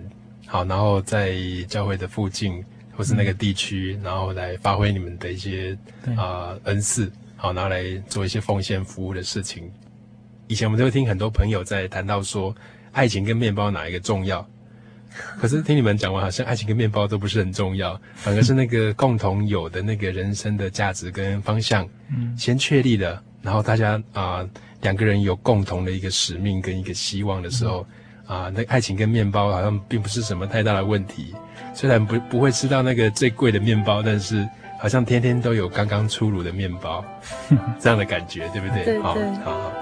[0.47, 1.35] 好，然后在
[1.67, 2.63] 教会的附近。
[2.93, 5.75] 或是那个地区，然后来发挥你们的一些
[6.17, 9.71] 啊、呃、恩赐，好，拿来做一些奉献服务的事情。
[10.47, 12.53] 以前我们都会听很多朋友在谈到说，
[12.91, 14.45] 爱情跟面包哪一个重要？
[15.39, 24.49] 可是听你们讲完，好像爱情跟面包都不是很重要，反而是那个共同有的那个人生的价值跟方向，嗯，先确立了，然后大家啊、呃、
[24.81, 27.81] 两个人有共同的一个使命跟一个希望的时候，
[28.25, 31.33] 啊、呃，那爱情跟面包好像并不是什么太大的问题。
[31.73, 34.47] 虽然不不会吃到那个最贵的面包，但是
[34.79, 37.03] 好像天天都有刚刚出炉的面包，
[37.79, 38.83] 这样的感觉，对不对？
[38.83, 39.01] 对对。
[39.01, 39.13] 好
[39.45, 39.71] 好。
[39.71, 39.80] 主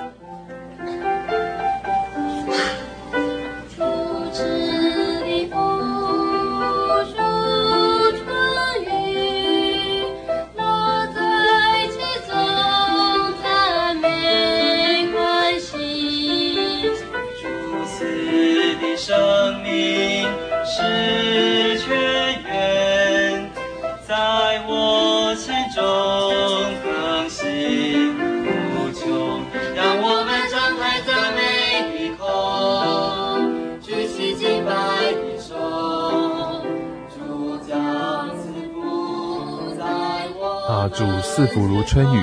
[41.49, 42.21] 赐福如春雨，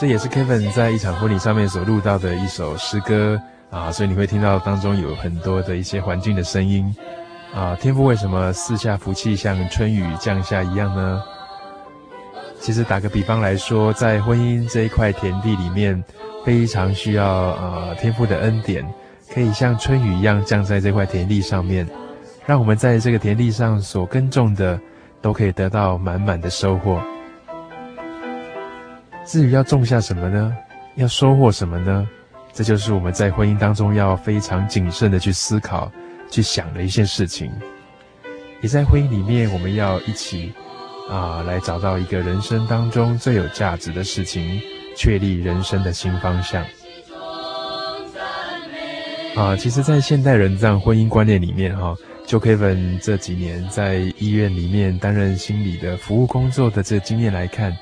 [0.00, 3.38] 这也是 Kevin 在一场婚礼上面所录到的一首诗歌
[3.70, 6.94] 啊，所以你会听到当中有很多的一些环境的声音
[7.54, 7.76] 啊。
[7.76, 11.22] 天父为什么四下福气像春雨降下一样呢？
[12.58, 16.02] 其实打个比方来说，在婚姻这一块田地里面，
[16.42, 18.82] 非常需要啊天父的恩典，
[19.34, 21.86] 可以像春雨一样降在这块田地上面，
[22.46, 24.80] 让我们在这个田地上所耕种的，
[25.20, 27.02] 都可以得到满满的收获。
[29.26, 30.56] 至于要种下什么呢？
[30.94, 32.08] 要收获什么呢？
[32.52, 35.92] 这就是我们在婚姻当中要非常谨慎的去思考、
[36.30, 37.52] 去想的一些事情。
[38.62, 40.52] 也在婚姻里面，我们要一起
[41.10, 44.58] 啊，来找到一个人生当中最有价值的事情，
[44.96, 46.64] 确立人生的新方向。
[49.34, 51.94] 啊，其实，在现代人这样婚姻观念里面，哈，
[52.26, 57.76] 就 Kevin 这几年在医院里面担任心理的服务工作的这经验来看。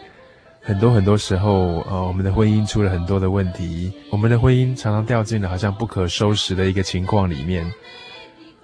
[0.66, 7.70] 很多很多时候，呃，我们的婚姻出了很多的问题，我们的婚姻常常掉进了好像不可收拾的一个情况里面。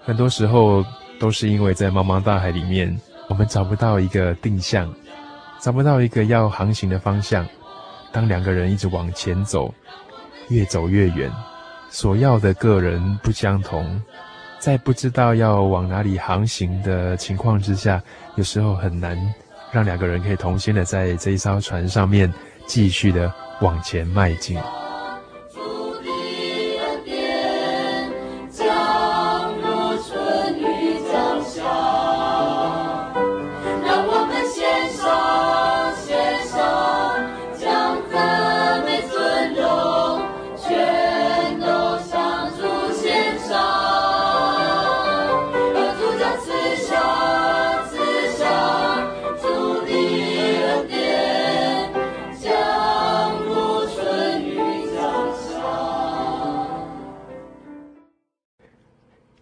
[0.03, 0.83] 很多时候
[1.19, 2.99] 都是因为在茫茫大海里面，
[3.29, 4.91] 我们找不到一个定向，
[5.61, 7.47] 找不到一个要航行的方向。
[8.11, 9.73] 当两个人一直往前走，
[10.49, 11.31] 越走越远，
[11.91, 14.01] 所要的个人不相同，
[14.59, 18.03] 在不知道要往哪里航行的情况之下，
[18.37, 19.19] 有时候很难
[19.73, 22.33] 让两个人可以同心的在这一艘船上面
[22.67, 24.59] 继续的往前迈进。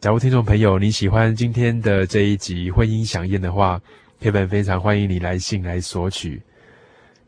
[0.08, 3.78] 假如听众朋友你喜欢今天的这一集婚姻饗宴的话
[4.18, 6.40] 黑本非常欢迎你来信来索取。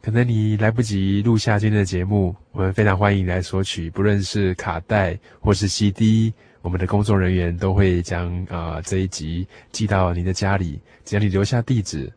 [0.00, 12.10] 可能你来不及录下今天的节目，我们非常欢迎你来索取，不论是卡带或是 CD，我们的工作人员都会将啊、这一集寄到您的家里，只要你留下地址，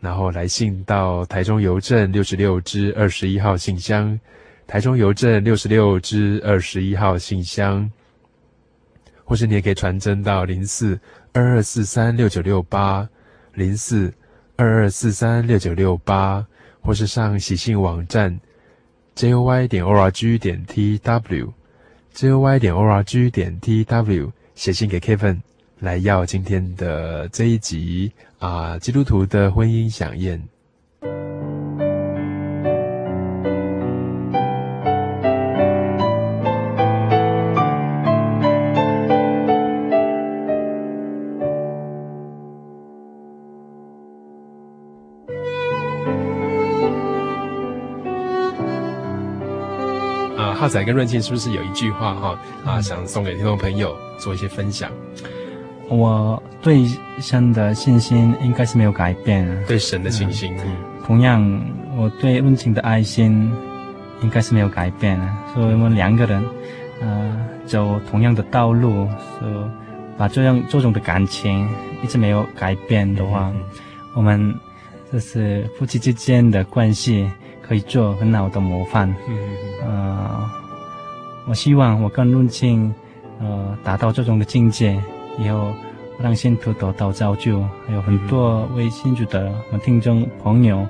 [0.00, 4.18] 然后来信到台中邮政六十六支二十一号信箱，
[4.66, 7.88] 台中邮政六十六支二十一号信箱。
[9.24, 10.98] 或是你也可以传真到零四
[11.32, 13.08] 二二四三六九六八
[13.54, 14.12] 零四
[14.56, 16.46] 二二四三六九六八，
[16.80, 18.38] 或是上喜信网站
[19.16, 21.52] joy 点 org 点 tw
[22.14, 25.40] joy 点 org 点 tw 写信给 Kevin
[25.80, 30.40] 来要今天的这一集啊基督徒的婚姻响宴。
[50.64, 54.90] 浩仔跟润庆是不是有一句话哈啊，想送给听众朋友做一些分享？
[55.90, 56.86] 我对
[57.20, 59.46] 神的信心应该是没有改变。
[59.66, 61.62] 对神的信心，嗯，同样
[61.98, 63.52] 我对润庆的爱心
[64.22, 65.20] 应该是没有改变。
[65.52, 66.42] 所以我们两个人，
[67.02, 69.06] 呃，走同样的道路，
[69.38, 69.52] 所以
[70.16, 71.68] 把这样这种的感情
[72.02, 73.60] 一直没有改变的话，嗯，
[74.14, 74.54] 我们
[75.12, 77.30] 就是夫妻之间的关系。
[77.66, 79.08] 可以做很好的模范。
[79.26, 79.63] 嗯，呃，
[81.46, 82.92] 我希望我跟润庆，
[83.38, 84.98] 呃，达到这种的境界
[85.38, 85.72] 以后，
[86.18, 90.86] 让信徒得到造就，还有很多为信主的我听众朋友，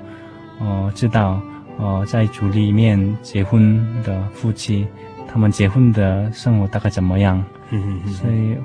[0.59, 1.41] 呃，知道，
[1.77, 4.87] 呃，在主里面结婚的夫妻，
[5.27, 7.43] 他们结婚的生活大概怎么样？
[7.71, 8.55] 嗯嗯，所以，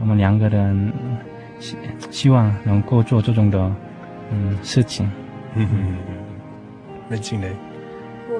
[0.00, 0.92] 我们两个人
[1.58, 1.76] 希
[2.10, 3.58] 希望能够做这种的，
[4.30, 5.10] 嗯，事情。
[5.54, 5.96] 嗯嗯。
[7.08, 7.46] 润庆呢？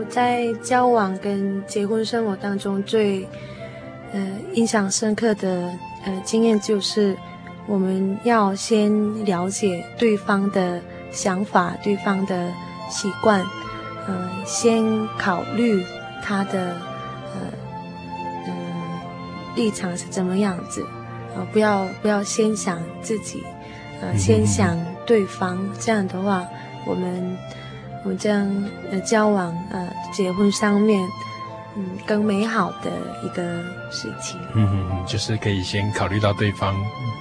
[0.09, 3.29] 我在交往跟结婚生活当中最，
[4.11, 5.71] 呃，印象深刻的
[6.03, 7.15] 呃经验就是，
[7.67, 8.91] 我们要先
[9.27, 10.81] 了解对方的
[11.11, 12.51] 想法、对方的
[12.89, 13.45] 习惯，
[14.07, 14.83] 呃，先
[15.19, 15.85] 考虑
[16.23, 16.69] 他的
[17.35, 17.41] 呃
[18.47, 20.83] 嗯、呃、立场是怎么样子，
[21.37, 23.45] 呃，不要不要先想自己，
[24.01, 26.49] 呃，先想对方，嗯、这样的话，
[26.87, 27.37] 我们。
[28.09, 28.49] 我们这样
[28.91, 31.07] 呃交往呃结婚上面，
[31.77, 32.91] 嗯更美好的
[33.23, 33.43] 一个
[33.91, 34.41] 事情。
[34.55, 36.75] 嗯嗯嗯，就是可以先考虑到对方，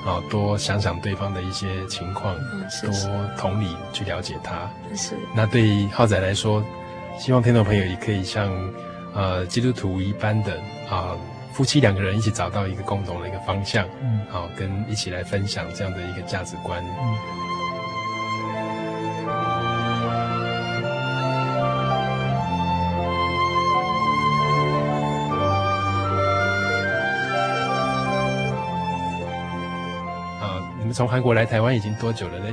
[0.06, 4.72] 啊多想想对方的一些情况，嗯、是是多同理去了解他。
[4.96, 5.14] 是。
[5.36, 6.64] 那对浩仔来说，
[7.20, 8.50] 希望听众朋友也可以像
[9.14, 10.58] 呃基督徒一般的
[10.90, 11.18] 啊
[11.52, 16.82] 夫妻两个人一起找到一个共同的一个方向，嗯，好跟一起来分享这样的一个价值观。
[16.82, 17.47] 嗯。
[30.98, 32.52] 从韩国来台湾已经多久了嘞？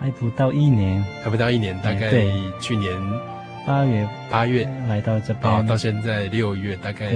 [0.00, 2.12] 还不到一年，还不到一年，大概
[2.60, 2.96] 去年
[3.66, 7.10] 八月八月来到这边，哦，到现在六月，大概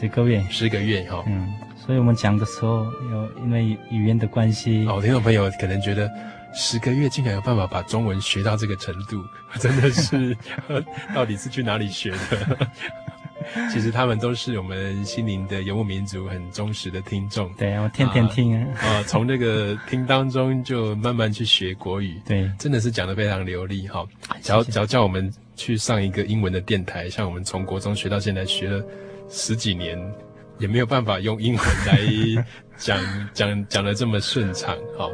[0.00, 1.22] 十个月，十个月哈。
[1.28, 4.84] 嗯，所以我们讲的时候，有因为语言的关系。
[4.88, 6.10] 哦，听众朋友可能觉得
[6.52, 9.24] 十个月竟然有办法把中文学到这个程度，
[9.60, 10.36] 真的是，
[11.14, 12.68] 到底是去哪里学的？
[13.72, 17.52] 其实他们都是我们心灵的游牧民族很忠实的听众。
[17.54, 18.66] 对，我天天听啊。
[18.80, 22.20] 啊，从那个听当中就慢慢去学国语。
[22.26, 24.06] 对，真的是讲的非常流利哈。
[24.42, 28.84] 只要只要叫我们去上一个英文的电台，像我们从国中学到现在学了
[29.28, 29.98] 十几年，
[30.58, 32.44] 也没有办法用英文来
[32.76, 32.98] 讲
[33.34, 34.76] 讲讲的这么顺畅。
[34.96, 35.08] 哈，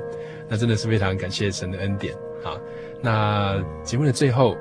[0.49, 2.15] 那真的是非常感谢神的恩典。
[2.45, 2.59] 好，
[3.03, 4.57] 那节目的最后，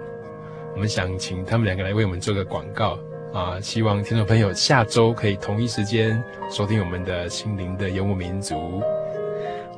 [0.73, 2.97] 我们想请他们两个来为我们做个广告。
[3.36, 8.81] 啊，希望听众朋友下周可以同一时间收听我们的心灵的游牧民族。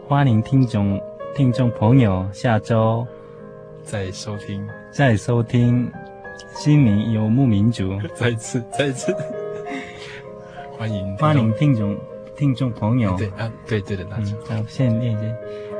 [0.07, 1.01] 欢迎听众
[1.35, 3.03] 听众朋友下周
[3.83, 5.91] 再收听，再收听
[6.53, 9.11] 心灵游牧民族， 再次再次。
[10.77, 11.97] 欢迎欢迎听众
[12.37, 15.35] 听众朋友，对啊对对的，那就好，现在链接。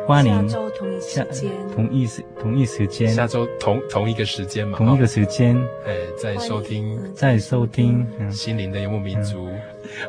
[0.07, 5.55] 欢迎下周同一时间，同一时同一时间，下周同同一个时间嘛，同一个时间，
[5.85, 9.47] 哎，在收听，在收听心灵的游牧民族。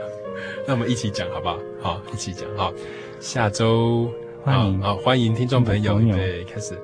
[0.66, 1.58] 那我们一起讲好不好？
[1.82, 2.72] 好，一起讲好。
[3.20, 4.10] 下周
[4.42, 6.78] 欢迎好，欢迎听众朋友，对，开始。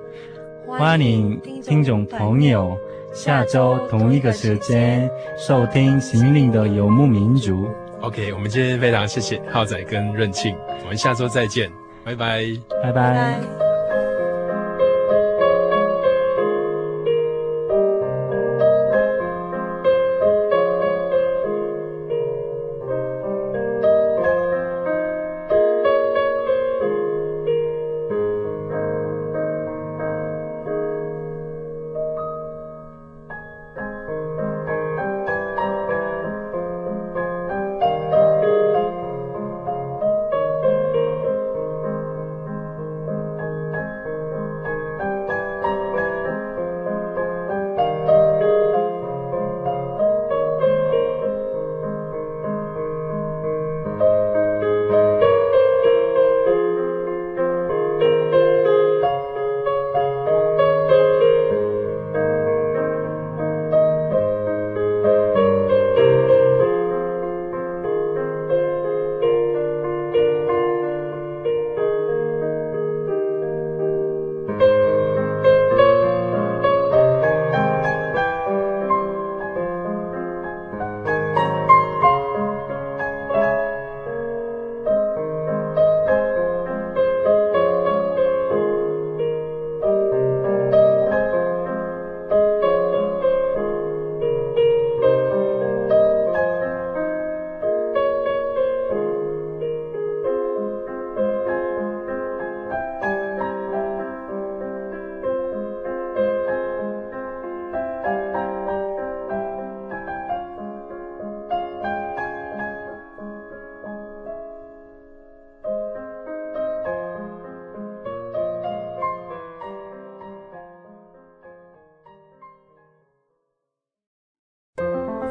[0.67, 2.77] 欢迎听众朋友，
[3.15, 5.09] 下周同一个时间
[5.39, 7.67] 收听心灵的游牧民族。
[8.05, 11.71] OK，我们今天非常谢谢浩仔跟润庆，我们下周再见。
[12.05, 12.45] 拜拜，
[12.83, 13.64] 拜拜。